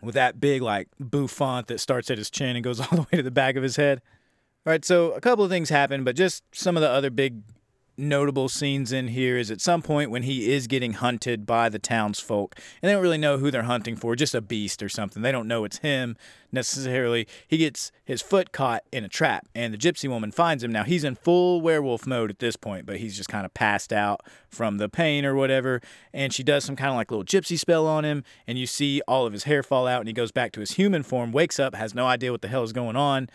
with 0.00 0.14
that 0.14 0.40
big 0.40 0.62
like 0.62 0.88
bouffant 1.00 1.66
that 1.66 1.80
starts 1.80 2.08
at 2.08 2.16
his 2.16 2.30
chin 2.30 2.54
and 2.54 2.64
goes 2.64 2.80
all 2.80 2.88
the 2.90 3.02
way 3.02 3.16
to 3.16 3.22
the 3.24 3.32
back 3.32 3.56
of 3.56 3.62
his 3.64 3.74
head. 3.74 4.00
All 4.64 4.70
right, 4.70 4.84
so 4.84 5.12
a 5.12 5.20
couple 5.20 5.44
of 5.44 5.50
things 5.50 5.68
happen, 5.68 6.04
but 6.04 6.16
just 6.16 6.44
some 6.52 6.76
of 6.76 6.80
the 6.80 6.88
other 6.88 7.10
big 7.10 7.42
notable 7.98 8.48
scenes 8.48 8.92
in 8.92 9.08
here 9.08 9.36
is 9.36 9.50
at 9.50 9.60
some 9.60 9.82
point 9.82 10.10
when 10.10 10.22
he 10.22 10.52
is 10.52 10.66
getting 10.66 10.94
hunted 10.94 11.46
by 11.46 11.68
the 11.68 11.78
townsfolk, 11.78 12.54
and 12.80 12.88
they 12.88 12.92
don't 12.92 13.02
really 13.02 13.18
know 13.18 13.38
who 13.38 13.50
they're 13.50 13.62
hunting 13.62 13.96
for, 13.96 14.14
just 14.16 14.34
a 14.34 14.40
beast 14.40 14.82
or 14.82 14.88
something. 14.88 15.22
They 15.22 15.32
don't 15.32 15.48
know 15.48 15.64
it's 15.64 15.78
him 15.78 16.16
necessarily. 16.52 17.26
He 17.46 17.58
gets 17.58 17.92
his 18.04 18.22
foot 18.22 18.52
caught 18.52 18.84
in 18.92 19.04
a 19.04 19.08
trap, 19.08 19.46
and 19.54 19.72
the 19.72 19.78
gypsy 19.78 20.08
woman 20.08 20.30
finds 20.30 20.62
him. 20.62 20.72
Now 20.72 20.84
he's 20.84 21.04
in 21.04 21.14
full 21.14 21.60
werewolf 21.60 22.06
mode 22.06 22.30
at 22.30 22.38
this 22.38 22.56
point, 22.56 22.86
but 22.86 22.98
he's 22.98 23.16
just 23.16 23.28
kind 23.28 23.44
of 23.46 23.54
passed 23.54 23.92
out 23.92 24.20
from 24.48 24.78
the 24.78 24.88
pain 24.88 25.24
or 25.24 25.34
whatever. 25.34 25.80
And 26.12 26.32
she 26.32 26.42
does 26.42 26.64
some 26.64 26.76
kind 26.76 26.90
of 26.90 26.96
like 26.96 27.10
little 27.10 27.24
gypsy 27.24 27.58
spell 27.58 27.86
on 27.86 28.04
him, 28.04 28.24
and 28.46 28.58
you 28.58 28.66
see 28.66 29.00
all 29.08 29.26
of 29.26 29.32
his 29.32 29.44
hair 29.44 29.62
fall 29.62 29.86
out, 29.86 30.00
and 30.00 30.08
he 30.08 30.14
goes 30.14 30.32
back 30.32 30.52
to 30.52 30.60
his 30.60 30.72
human 30.72 31.02
form, 31.02 31.32
wakes 31.32 31.58
up, 31.58 31.74
has 31.74 31.94
no 31.94 32.06
idea 32.06 32.32
what 32.32 32.42
the 32.42 32.48
hell 32.48 32.62
is 32.62 32.72
going 32.72 32.96
on, 32.96 33.28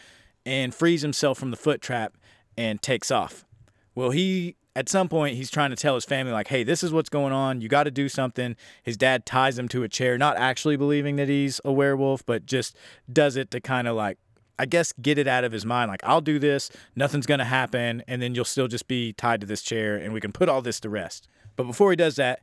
and 0.46 0.74
frees 0.74 1.02
himself 1.02 1.38
from 1.38 1.52
the 1.52 1.58
foot 1.58 1.82
trap 1.82 2.18
and 2.58 2.82
takes 2.82 3.12
off. 3.12 3.46
Well, 3.96 4.12
he 4.12 4.56
at 4.76 4.88
some 4.88 5.10
point 5.10 5.36
he's 5.36 5.52
trying 5.52 5.70
to 5.72 5.76
tell 5.76 5.96
his 5.96 6.06
family 6.06 6.32
like, 6.32 6.48
"Hey, 6.48 6.64
this 6.64 6.84
is 6.84 6.94
what's 6.94 7.10
going 7.10 7.34
on. 7.34 7.62
You 7.62 7.68
got 7.68 7.84
to 7.84 7.92
do 7.92 8.08
something." 8.08 8.56
His 8.84 8.98
dad 8.98 9.26
ties 9.26 9.60
him 9.60 9.68
to 9.70 9.84
a 9.84 9.90
chair, 9.90 10.18
not 10.18 10.38
actually 10.38 10.78
believing 10.78 11.18
that 11.18 11.28
he's 11.28 11.60
a 11.66 11.72
werewolf, 11.72 12.26
but 12.26 12.46
just 12.46 12.76
does 13.12 13.36
it 13.36 13.52
to 13.52 13.60
kind 13.60 13.88
of 13.88 13.96
like 13.96 14.18
I 14.60 14.66
guess 14.66 14.94
get 15.02 15.18
it 15.18 15.28
out 15.28 15.44
of 15.44 15.52
his 15.52 15.66
mind 15.66 15.90
like, 15.90 16.04
"I'll 16.04 16.22
do 16.22 16.40
this. 16.40 16.70
Nothing's 16.96 17.26
going 17.26 17.40
to 17.40 17.46
happen, 17.46 18.04
and 18.08 18.22
then 18.22 18.36
you'll 18.36 18.46
still 18.46 18.68
just 18.68 18.88
be 18.88 19.14
tied 19.14 19.42
to 19.42 19.48
this 19.48 19.62
chair 19.62 19.96
and 19.98 20.14
we 20.14 20.22
can 20.22 20.32
put 20.32 20.50
all 20.50 20.62
this 20.62 20.80
to 20.82 20.90
rest." 20.90 21.28
But 21.56 21.64
before 21.64 21.90
he 21.92 21.96
does 21.96 22.16
that, 22.16 22.42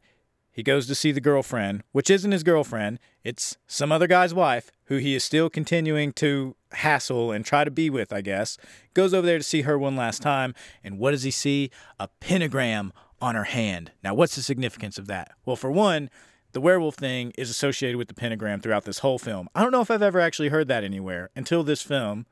he 0.52 0.62
goes 0.62 0.86
to 0.86 0.94
see 0.94 1.12
the 1.12 1.20
girlfriend, 1.20 1.84
which 1.92 2.10
isn't 2.10 2.32
his 2.32 2.42
girlfriend. 2.42 2.98
It's 3.22 3.56
some 3.66 3.92
other 3.92 4.06
guy's 4.06 4.34
wife 4.34 4.70
who 4.86 4.96
he 4.96 5.14
is 5.14 5.22
still 5.22 5.48
continuing 5.48 6.12
to 6.14 6.56
hassle 6.72 7.30
and 7.30 7.44
try 7.44 7.64
to 7.64 7.70
be 7.70 7.90
with, 7.90 8.12
I 8.12 8.20
guess. 8.20 8.58
Goes 8.94 9.14
over 9.14 9.26
there 9.26 9.38
to 9.38 9.44
see 9.44 9.62
her 9.62 9.78
one 9.78 9.96
last 9.96 10.20
time. 10.20 10.54
And 10.82 10.98
what 10.98 11.12
does 11.12 11.22
he 11.22 11.30
see? 11.30 11.70
A 12.00 12.08
pentagram 12.20 12.92
on 13.20 13.34
her 13.34 13.44
hand. 13.44 13.92
Now, 14.02 14.14
what's 14.14 14.36
the 14.36 14.42
significance 14.42 14.98
of 14.98 15.06
that? 15.06 15.32
Well, 15.44 15.56
for 15.56 15.70
one, 15.70 16.10
the 16.52 16.60
werewolf 16.60 16.96
thing 16.96 17.32
is 17.36 17.50
associated 17.50 17.96
with 17.96 18.08
the 18.08 18.14
pentagram 18.14 18.60
throughout 18.60 18.84
this 18.84 19.00
whole 19.00 19.18
film. 19.18 19.48
I 19.54 19.62
don't 19.62 19.72
know 19.72 19.80
if 19.80 19.90
I've 19.90 20.02
ever 20.02 20.20
actually 20.20 20.48
heard 20.48 20.68
that 20.68 20.84
anywhere 20.84 21.30
until 21.36 21.62
this 21.62 21.82
film. 21.82 22.26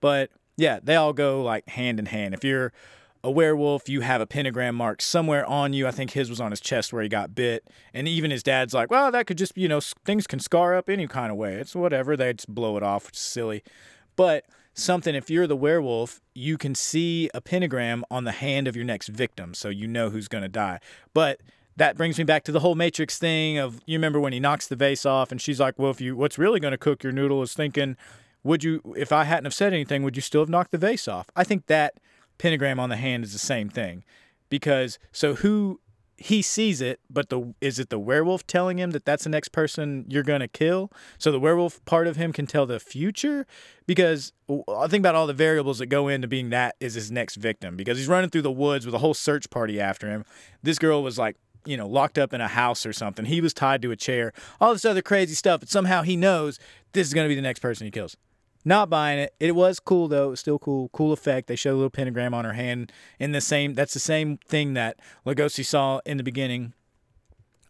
But 0.00 0.30
yeah, 0.56 0.80
they 0.82 0.96
all 0.96 1.12
go 1.12 1.42
like 1.42 1.68
hand 1.68 1.98
in 1.98 2.06
hand. 2.06 2.34
If 2.34 2.44
you're 2.44 2.72
a 3.24 3.30
werewolf, 3.30 3.88
you 3.88 4.02
have 4.02 4.20
a 4.20 4.26
pentagram 4.26 4.74
mark 4.74 5.02
somewhere 5.02 5.44
on 5.46 5.72
you. 5.72 5.86
I 5.86 5.90
think 5.90 6.12
his 6.12 6.30
was 6.30 6.40
on 6.40 6.52
his 6.52 6.60
chest 6.60 6.92
where 6.92 7.02
he 7.02 7.08
got 7.08 7.34
bit. 7.34 7.66
And 7.92 8.06
even 8.06 8.30
his 8.30 8.42
dad's 8.42 8.74
like, 8.74 8.90
well, 8.90 9.10
that 9.10 9.26
could 9.26 9.38
just, 9.38 9.56
you 9.56 9.68
know, 9.68 9.80
things 9.80 10.26
can 10.26 10.38
scar 10.38 10.74
up 10.74 10.88
any 10.88 11.06
kind 11.06 11.32
of 11.32 11.36
way. 11.36 11.54
It's 11.54 11.74
whatever. 11.74 12.16
They 12.16 12.32
just 12.32 12.54
blow 12.54 12.76
it 12.76 12.82
off, 12.82 13.06
which 13.06 13.16
is 13.16 13.20
silly. 13.20 13.62
But 14.14 14.46
something, 14.74 15.14
if 15.14 15.30
you're 15.30 15.46
the 15.46 15.56
werewolf, 15.56 16.20
you 16.34 16.56
can 16.56 16.74
see 16.74 17.30
a 17.34 17.40
pentagram 17.40 18.04
on 18.10 18.24
the 18.24 18.32
hand 18.32 18.68
of 18.68 18.76
your 18.76 18.84
next 18.84 19.08
victim. 19.08 19.54
So 19.54 19.68
you 19.68 19.88
know 19.88 20.10
who's 20.10 20.28
going 20.28 20.42
to 20.42 20.48
die. 20.48 20.80
But 21.12 21.40
that 21.76 21.96
brings 21.96 22.18
me 22.18 22.24
back 22.24 22.44
to 22.44 22.52
the 22.52 22.60
whole 22.60 22.74
Matrix 22.74 23.18
thing 23.18 23.58
of 23.58 23.80
you 23.86 23.98
remember 23.98 24.20
when 24.20 24.32
he 24.32 24.40
knocks 24.40 24.66
the 24.66 24.76
vase 24.76 25.04
off 25.04 25.30
and 25.30 25.40
she's 25.40 25.60
like, 25.60 25.78
well, 25.78 25.90
if 25.90 26.00
you, 26.00 26.16
what's 26.16 26.38
really 26.38 26.60
going 26.60 26.72
to 26.72 26.78
cook 26.78 27.02
your 27.02 27.12
noodle 27.12 27.42
is 27.42 27.54
thinking, 27.54 27.96
would 28.42 28.64
you, 28.64 28.80
if 28.96 29.12
I 29.12 29.24
hadn't 29.24 29.44
have 29.44 29.54
said 29.54 29.72
anything, 29.72 30.02
would 30.02 30.16
you 30.16 30.22
still 30.22 30.40
have 30.40 30.48
knocked 30.48 30.70
the 30.70 30.78
vase 30.78 31.08
off? 31.08 31.26
I 31.34 31.44
think 31.44 31.66
that 31.66 31.94
pentagram 32.38 32.78
on 32.80 32.88
the 32.88 32.96
hand 32.96 33.24
is 33.24 33.32
the 33.32 33.38
same 33.38 33.68
thing. 33.68 34.04
Because 34.48 34.98
so 35.12 35.34
who 35.34 35.80
he 36.18 36.40
sees 36.40 36.80
it 36.80 36.98
but 37.10 37.28
the 37.28 37.54
is 37.60 37.78
it 37.78 37.90
the 37.90 37.98
werewolf 37.98 38.46
telling 38.46 38.78
him 38.78 38.92
that 38.92 39.04
that's 39.04 39.24
the 39.24 39.30
next 39.30 39.48
person 39.48 40.04
you're 40.08 40.22
to 40.22 40.48
kill? 40.48 40.90
So 41.18 41.30
the 41.30 41.40
werewolf 41.40 41.84
part 41.84 42.06
of 42.06 42.16
him 42.16 42.32
can 42.32 42.46
tell 42.46 42.66
the 42.66 42.80
future? 42.80 43.46
Because 43.86 44.32
i 44.48 44.86
think 44.86 45.02
about 45.02 45.14
all 45.14 45.26
the 45.26 45.34
variables 45.34 45.78
that 45.78 45.86
go 45.86 46.08
into 46.08 46.28
being 46.28 46.50
that 46.50 46.76
is 46.80 46.94
his 46.94 47.10
next 47.10 47.36
victim. 47.36 47.76
Because 47.76 47.98
he's 47.98 48.08
running 48.08 48.30
through 48.30 48.42
the 48.42 48.52
woods 48.52 48.86
with 48.86 48.94
a 48.94 48.98
whole 48.98 49.14
search 49.14 49.50
party 49.50 49.80
after 49.80 50.08
him. 50.08 50.24
This 50.62 50.78
girl 50.78 51.02
was 51.02 51.18
like 51.18 51.36
you 51.64 51.76
know 51.76 51.86
locked 51.86 52.18
up 52.18 52.32
in 52.32 52.40
a 52.40 52.48
house 52.48 52.86
or 52.86 52.92
something. 52.92 53.26
He 53.26 53.40
was 53.40 53.52
tied 53.52 53.82
to 53.82 53.90
a 53.90 53.96
chair. 53.96 54.32
All 54.60 54.72
this 54.72 54.84
other 54.84 55.02
crazy 55.02 55.34
stuff 55.34 55.60
but 55.60 55.68
somehow 55.68 56.02
he 56.02 56.16
knows 56.16 56.58
this 56.92 57.08
is 57.08 57.12
to 57.24 57.28
be 57.28 57.34
the 57.34 57.42
next 57.42 57.60
person 57.60 57.84
he 57.84 57.90
kills 57.90 58.16
not 58.66 58.90
buying 58.90 59.18
it. 59.18 59.34
It 59.40 59.54
was 59.54 59.80
cool 59.80 60.08
though. 60.08 60.26
It 60.26 60.30
was 60.30 60.40
still 60.40 60.58
cool. 60.58 60.90
Cool 60.90 61.12
effect. 61.12 61.46
They 61.46 61.56
showed 61.56 61.72
a 61.72 61.76
little 61.76 61.90
pentagram 61.90 62.34
on 62.34 62.44
her 62.44 62.52
hand 62.52 62.92
in 63.18 63.32
the 63.32 63.40
same. 63.40 63.74
That's 63.74 63.94
the 63.94 64.00
same 64.00 64.38
thing 64.38 64.74
that 64.74 64.98
Lugosi 65.24 65.64
saw 65.64 66.00
in 66.04 66.16
the 66.18 66.22
beginning 66.22 66.74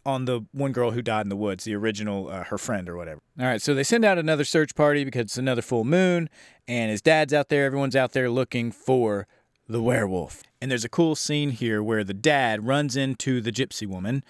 on 0.07 0.23
the 0.23 0.45
one 0.53 0.71
girl 0.71 0.91
who 0.91 1.01
died 1.01 1.25
in 1.25 1.29
the 1.29 1.35
woods, 1.35 1.65
the 1.65 1.75
original, 1.75 2.29
uh, 2.29 2.45
her 2.45 2.57
friend 2.57 2.87
or 2.87 2.95
whatever. 2.95 3.21
All 3.37 3.45
right, 3.45 3.61
so 3.61 3.73
they 3.73 3.83
send 3.83 4.05
out 4.05 4.17
another 4.17 4.45
search 4.45 4.73
party 4.73 5.03
because 5.03 5.23
it's 5.23 5.37
another 5.37 5.61
full 5.61 5.83
moon, 5.83 6.29
and 6.65 6.89
his 6.89 7.01
dad's 7.01 7.33
out 7.33 7.49
there. 7.49 7.65
Everyone's 7.65 7.95
out 7.95 8.13
there 8.13 8.29
looking 8.29 8.71
for 8.71 9.27
the 9.67 9.81
werewolf. 9.81 10.43
And 10.61 10.71
there's 10.71 10.85
a 10.85 10.89
cool 10.89 11.15
scene 11.15 11.49
here 11.49 11.83
where 11.83 12.05
the 12.05 12.13
dad 12.13 12.65
runs 12.65 12.95
into 12.95 13.41
the 13.41 13.51
gypsy 13.51 13.85
woman, 13.85 14.23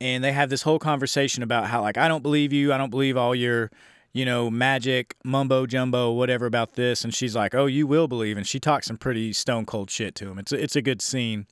and 0.00 0.24
they 0.24 0.32
have 0.32 0.48
this 0.48 0.62
whole 0.62 0.78
conversation 0.78 1.42
about 1.42 1.66
how, 1.66 1.82
like, 1.82 1.98
I 1.98 2.08
don't 2.08 2.22
believe 2.22 2.50
you. 2.50 2.72
I 2.72 2.78
don't 2.78 2.90
believe 2.90 3.18
all 3.18 3.34
your 3.34 3.70
you 4.12 4.24
know, 4.24 4.50
magic, 4.50 5.14
mumbo 5.24 5.66
jumbo, 5.66 6.12
whatever 6.12 6.46
about 6.46 6.74
this. 6.74 7.04
And 7.04 7.14
she's 7.14 7.36
like, 7.36 7.54
oh, 7.54 7.66
you 7.66 7.86
will 7.86 8.08
believe. 8.08 8.36
And 8.36 8.46
she 8.46 8.58
talks 8.58 8.86
some 8.86 8.96
pretty 8.96 9.32
stone 9.32 9.66
cold 9.66 9.90
shit 9.90 10.14
to 10.16 10.30
him. 10.30 10.38
It's 10.38 10.52
a, 10.52 10.62
it's 10.62 10.76
a 10.76 10.82
good 10.82 11.00
scene. 11.00 11.46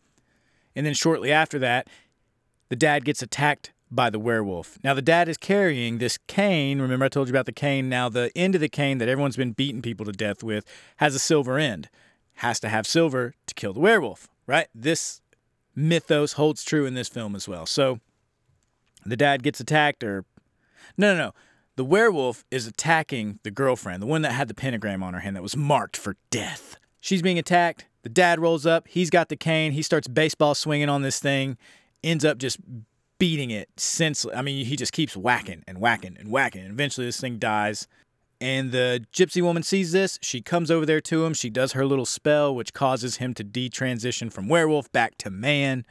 And 0.75 0.85
then 0.85 0.95
shortly 0.95 1.33
after 1.33 1.59
that, 1.61 1.89
the 2.69 2.77
dad 2.77 3.05
gets 3.05 3.23
attacked 3.23 3.73
by 3.91 4.11
the 4.11 4.19
werewolf. 4.19 4.79
Now, 4.85 4.93
the 4.93 5.03
dad 5.03 5.29
is 5.29 5.39
carrying 5.39 5.99
this 5.99 6.19
cane. 6.27 6.81
Remember, 6.81 7.07
I 7.07 7.09
told 7.09 7.29
you 7.29 7.33
about 7.33 7.47
the 7.47 7.53
cane. 7.53 7.89
Now, 7.89 8.09
the 8.09 8.31
end 8.37 8.55
of 8.55 8.61
the 8.61 8.69
cane 8.69 8.99
that 8.99 9.09
everyone's 9.09 9.37
been 9.37 9.53
beating 9.53 9.81
people 9.81 10.05
to 10.05 10.13
death 10.13 10.43
with 10.43 10.65
has 10.97 11.15
a 11.15 11.19
silver 11.19 11.59
end. 11.59 11.89
Has 12.35 12.61
to 12.61 12.69
have 12.69 12.87
silver 12.87 13.35
to 13.47 13.55
kill 13.55 13.73
the 13.73 13.81
werewolf, 13.81 14.29
right? 14.47 14.69
This 14.75 15.23
mythos 15.75 16.35
holds 16.35 16.63
true 16.65 16.87
in 16.87 16.95
this 16.95 17.09
film 17.09 17.35
as 17.35 17.49
well. 17.49 17.67
So 17.67 18.01
the 19.07 19.17
dad 19.17 19.43
gets 19.43 19.59
attacked, 19.59 20.05
or 20.05 20.25
no, 20.97 21.15
no, 21.15 21.19
no 21.19 21.35
the 21.79 21.85
werewolf 21.85 22.45
is 22.51 22.67
attacking 22.67 23.39
the 23.45 23.53
girlfriend, 23.53 24.03
the 24.03 24.07
one 24.07 24.23
that 24.23 24.33
had 24.33 24.49
the 24.49 24.55
pentagram 24.55 25.01
on 25.01 25.15
her 25.15 25.21
hand 25.21 25.37
that 25.37 25.45
was 25.45 25.57
marked 25.57 25.97
for 25.97 26.17
death. 26.29 26.77
She's 27.01 27.23
being 27.23 27.39
attacked. 27.39 27.87
The 28.03 28.09
dad 28.09 28.41
rolls 28.41 28.67
up. 28.67 28.89
He's 28.89 29.11
got 29.11 29.29
the 29.29 29.37
cane. 29.37 29.71
He 29.71 29.83
starts 29.83 30.09
baseball 30.09 30.57
swinging 30.57 30.89
on 30.89 31.03
this 31.03 31.21
thing, 31.21 31.57
ends 32.03 32.25
up 32.25 32.39
just 32.39 32.59
beating 33.21 33.53
it 33.53 33.69
senseless. 33.77 34.37
I 34.37 34.43
mean, 34.43 34.67
he 34.67 34.75
just 34.75 34.93
keeps 34.93 35.17
whacking 35.17 35.63
and 35.69 35.79
whacking 35.79 36.17
and 36.19 36.33
whacking. 36.33 36.63
And 36.63 36.73
eventually, 36.73 37.07
this 37.07 37.21
thing 37.21 37.39
dies. 37.39 37.87
And 38.41 38.73
the 38.73 39.05
gypsy 39.13 39.41
woman 39.41 39.63
sees 39.63 39.93
this. 39.93 40.19
She 40.21 40.43
comes 40.43 40.73
over 40.73 40.85
there 40.85 41.01
to 41.03 41.25
him. 41.25 41.33
She 41.33 41.49
does 41.49 41.73
her 41.75 41.87
little 41.87 42.07
spell, 42.07 42.53
which 42.53 42.73
causes 42.73 43.19
him 43.19 43.35
to 43.35 43.45
detransition 43.45 44.33
from 44.33 44.49
werewolf 44.49 44.91
back 44.91 45.17
to 45.19 45.31
man. 45.31 45.85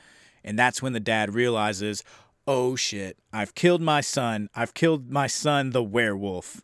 And 0.44 0.60
that's 0.60 0.82
when 0.82 0.92
the 0.92 1.00
dad 1.00 1.34
realizes, 1.34 2.04
oh 2.48 2.76
shit, 2.76 3.18
I've 3.34 3.54
killed 3.54 3.82
my 3.82 4.02
son. 4.02 4.50
I've 4.56 4.74
killed 4.74 5.12
my 5.12 5.28
son, 5.28 5.72
the 5.72 5.84
werewolf. 5.84 6.62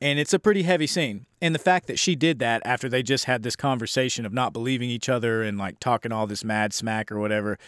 And 0.00 0.18
it's 0.18 0.34
a 0.34 0.38
pretty 0.38 0.64
heavy 0.64 0.88
scene. 0.88 1.26
And 1.40 1.54
the 1.54 1.60
fact 1.60 1.86
that 1.86 1.98
she 1.98 2.16
did 2.16 2.40
that 2.40 2.60
after 2.64 2.88
they 2.88 3.02
just 3.02 3.26
had 3.26 3.42
this 3.42 3.56
conversation 3.56 4.26
of 4.26 4.32
not 4.32 4.52
believing 4.52 4.90
each 4.90 5.08
other 5.08 5.42
and 5.42 5.56
like 5.56 5.78
talking 5.78 6.12
all 6.12 6.26
this 6.26 6.44
mad 6.44 6.74
smack 6.74 7.12
or 7.12 7.20
whatever, 7.20 7.58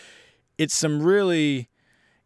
it's 0.58 0.74
some 0.74 1.02
really 1.02 1.70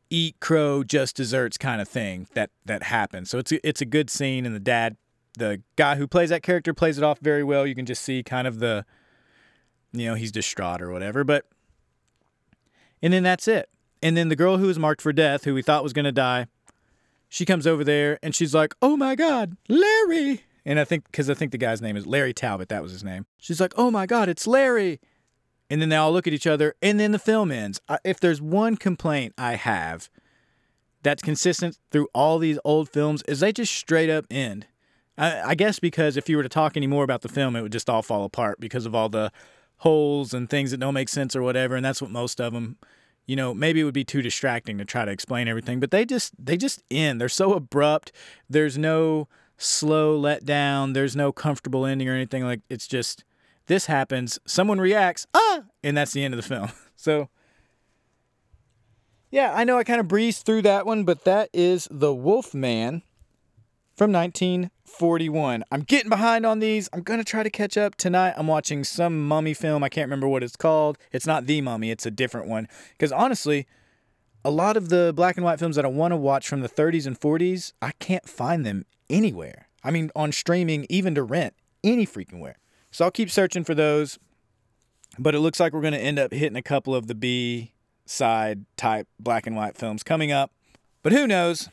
eat 0.08 0.40
crow 0.40 0.82
just 0.82 1.16
desserts 1.16 1.56
kind 1.56 1.80
of 1.80 1.88
thing 1.88 2.26
that 2.34 2.50
that 2.64 2.84
happens. 2.84 3.30
So 3.30 3.38
it's 3.38 3.52
a, 3.52 3.68
it's 3.68 3.80
a 3.80 3.84
good 3.84 4.10
scene 4.10 4.46
and 4.46 4.54
the 4.54 4.60
dad 4.60 4.96
the 5.38 5.62
guy 5.76 5.94
who 5.94 6.08
plays 6.08 6.30
that 6.30 6.42
character 6.42 6.74
plays 6.74 6.98
it 6.98 7.04
off 7.04 7.20
very 7.20 7.44
well. 7.44 7.64
You 7.64 7.76
can 7.76 7.86
just 7.86 8.02
see 8.02 8.24
kind 8.24 8.48
of 8.48 8.58
the 8.58 8.84
you 9.92 10.06
know, 10.06 10.14
he's 10.14 10.32
distraught 10.32 10.82
or 10.82 10.90
whatever, 10.90 11.24
but 11.24 11.46
and 13.02 13.12
then 13.12 13.22
that's 13.22 13.46
it. 13.46 13.69
And 14.02 14.16
then 14.16 14.28
the 14.28 14.36
girl 14.36 14.58
who 14.58 14.66
was 14.66 14.78
marked 14.78 15.02
for 15.02 15.12
death, 15.12 15.44
who 15.44 15.54
we 15.54 15.62
thought 15.62 15.82
was 15.82 15.92
going 15.92 16.04
to 16.04 16.12
die, 16.12 16.46
she 17.28 17.44
comes 17.44 17.66
over 17.66 17.84
there 17.84 18.18
and 18.22 18.34
she's 18.34 18.54
like, 18.54 18.74
"Oh 18.82 18.96
my 18.96 19.14
God, 19.14 19.56
Larry!" 19.68 20.42
And 20.64 20.78
I 20.78 20.84
think 20.84 21.04
because 21.04 21.30
I 21.30 21.34
think 21.34 21.52
the 21.52 21.58
guy's 21.58 21.80
name 21.80 21.96
is 21.96 22.06
Larry 22.06 22.34
Talbot, 22.34 22.68
that 22.68 22.82
was 22.82 22.92
his 22.92 23.04
name. 23.04 23.26
She's 23.38 23.60
like, 23.60 23.72
"Oh 23.76 23.90
my 23.90 24.06
God, 24.06 24.28
it's 24.28 24.46
Larry!" 24.46 25.00
And 25.70 25.80
then 25.80 25.88
they 25.88 25.96
all 25.96 26.12
look 26.12 26.26
at 26.26 26.32
each 26.32 26.46
other, 26.46 26.74
and 26.82 26.98
then 26.98 27.12
the 27.12 27.18
film 27.18 27.52
ends. 27.52 27.80
If 28.04 28.18
there's 28.18 28.42
one 28.42 28.76
complaint 28.76 29.34
I 29.38 29.54
have 29.54 30.10
that's 31.02 31.22
consistent 31.22 31.78
through 31.92 32.08
all 32.12 32.38
these 32.38 32.58
old 32.64 32.88
films, 32.88 33.22
is 33.28 33.40
they 33.40 33.52
just 33.52 33.72
straight 33.72 34.10
up 34.10 34.26
end. 34.30 34.66
I, 35.16 35.50
I 35.50 35.54
guess 35.54 35.78
because 35.78 36.16
if 36.16 36.28
you 36.28 36.36
were 36.36 36.42
to 36.42 36.48
talk 36.48 36.76
any 36.76 36.88
more 36.88 37.04
about 37.04 37.22
the 37.22 37.28
film, 37.28 37.54
it 37.54 37.62
would 37.62 37.72
just 37.72 37.88
all 37.88 38.02
fall 38.02 38.24
apart 38.24 38.58
because 38.58 38.86
of 38.86 38.94
all 38.94 39.08
the 39.08 39.30
holes 39.78 40.34
and 40.34 40.50
things 40.50 40.72
that 40.72 40.80
don't 40.80 40.94
make 40.94 41.08
sense 41.08 41.36
or 41.36 41.42
whatever. 41.42 41.76
And 41.76 41.84
that's 41.84 42.02
what 42.02 42.10
most 42.10 42.40
of 42.40 42.52
them 42.52 42.76
you 43.30 43.36
know, 43.36 43.54
maybe 43.54 43.78
it 43.78 43.84
would 43.84 43.94
be 43.94 44.02
too 44.02 44.22
distracting 44.22 44.76
to 44.78 44.84
try 44.84 45.04
to 45.04 45.12
explain 45.12 45.46
everything, 45.46 45.78
but 45.78 45.92
they 45.92 46.04
just 46.04 46.34
they 46.36 46.56
just 46.56 46.82
end. 46.90 47.20
They're 47.20 47.28
so 47.28 47.54
abrupt. 47.54 48.10
There's 48.48 48.76
no 48.76 49.28
slow 49.56 50.20
letdown. 50.20 50.94
There's 50.94 51.14
no 51.14 51.30
comfortable 51.30 51.86
ending 51.86 52.08
or 52.08 52.12
anything 52.12 52.42
like 52.42 52.62
it's 52.68 52.88
just 52.88 53.22
this 53.68 53.86
happens, 53.86 54.40
someone 54.46 54.80
reacts, 54.80 55.28
ah, 55.32 55.60
and 55.84 55.96
that's 55.96 56.12
the 56.12 56.24
end 56.24 56.34
of 56.34 56.42
the 56.42 56.48
film. 56.48 56.70
So 56.96 57.30
yeah, 59.30 59.54
I 59.54 59.64
know 59.64 59.78
I 59.78 59.84
kind 59.84 60.00
of 60.00 60.08
breezed 60.08 60.44
through 60.44 60.62
that 60.62 60.84
one, 60.84 61.04
but 61.04 61.24
that 61.24 61.48
is 61.54 61.88
The 61.90 62.12
Wolf 62.12 62.52
Man 62.52 63.02
from 63.96 64.12
1941. 64.98 65.64
I'm 65.70 65.82
getting 65.82 66.08
behind 66.08 66.44
on 66.44 66.58
these. 66.58 66.88
I'm 66.92 67.02
going 67.02 67.20
to 67.20 67.24
try 67.24 67.42
to 67.42 67.50
catch 67.50 67.76
up 67.76 67.94
tonight. 67.94 68.34
I'm 68.36 68.46
watching 68.46 68.84
some 68.84 69.26
mummy 69.26 69.54
film. 69.54 69.84
I 69.84 69.88
can't 69.88 70.06
remember 70.06 70.28
what 70.28 70.42
it's 70.42 70.56
called. 70.56 70.98
It's 71.12 71.26
not 71.26 71.46
The 71.46 71.60
Mummy, 71.60 71.90
it's 71.90 72.06
a 72.06 72.10
different 72.10 72.48
one. 72.48 72.68
Because 72.92 73.12
honestly, 73.12 73.66
a 74.44 74.50
lot 74.50 74.76
of 74.76 74.88
the 74.88 75.12
black 75.14 75.36
and 75.36 75.44
white 75.44 75.58
films 75.58 75.76
that 75.76 75.84
I 75.84 75.88
want 75.88 76.12
to 76.12 76.16
watch 76.16 76.48
from 76.48 76.60
the 76.60 76.68
30s 76.68 77.06
and 77.06 77.18
40s, 77.18 77.72
I 77.80 77.92
can't 77.92 78.28
find 78.28 78.66
them 78.66 78.84
anywhere. 79.08 79.68
I 79.84 79.90
mean, 79.90 80.10
on 80.14 80.32
streaming, 80.32 80.86
even 80.90 81.14
to 81.14 81.22
rent, 81.22 81.54
any 81.84 82.06
freaking 82.06 82.40
where. 82.40 82.58
So 82.90 83.04
I'll 83.04 83.10
keep 83.10 83.30
searching 83.30 83.64
for 83.64 83.74
those. 83.74 84.18
But 85.18 85.34
it 85.34 85.40
looks 85.40 85.60
like 85.60 85.72
we're 85.72 85.80
going 85.80 85.94
to 85.94 86.00
end 86.00 86.18
up 86.18 86.32
hitting 86.32 86.56
a 86.56 86.62
couple 86.62 86.94
of 86.94 87.06
the 87.06 87.14
B 87.14 87.72
side 88.06 88.64
type 88.76 89.06
black 89.18 89.46
and 89.46 89.56
white 89.56 89.76
films 89.76 90.02
coming 90.02 90.32
up. 90.32 90.52
But 91.02 91.12
who 91.12 91.26
knows? 91.26 91.68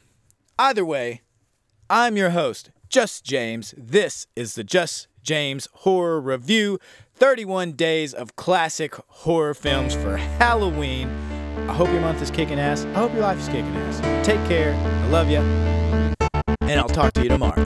Either 0.59 0.85
way, 0.85 1.21
I'm 1.89 2.17
your 2.17 2.31
host, 2.31 2.71
Just 2.89 3.25
James. 3.25 3.73
This 3.77 4.27
is 4.35 4.55
the 4.55 4.63
Just 4.63 5.07
James 5.21 5.67
Horror 5.73 6.21
Review 6.21 6.79
31 7.15 7.73
days 7.73 8.13
of 8.13 8.35
classic 8.35 8.95
horror 9.07 9.53
films 9.53 9.93
for 9.93 10.15
Halloween. 10.17 11.09
I 11.67 11.73
hope 11.73 11.89
your 11.89 12.01
month 12.01 12.21
is 12.21 12.31
kicking 12.31 12.59
ass. 12.59 12.85
I 12.85 12.93
hope 12.93 13.11
your 13.11 13.23
life 13.23 13.39
is 13.39 13.47
kicking 13.47 13.75
ass. 13.75 14.25
Take 14.25 14.43
care. 14.47 14.73
I 14.73 15.07
love 15.07 15.29
you. 15.29 15.39
And 16.61 16.79
I'll 16.79 16.87
talk 16.87 17.13
to 17.13 17.23
you 17.23 17.29
tomorrow. 17.29 17.65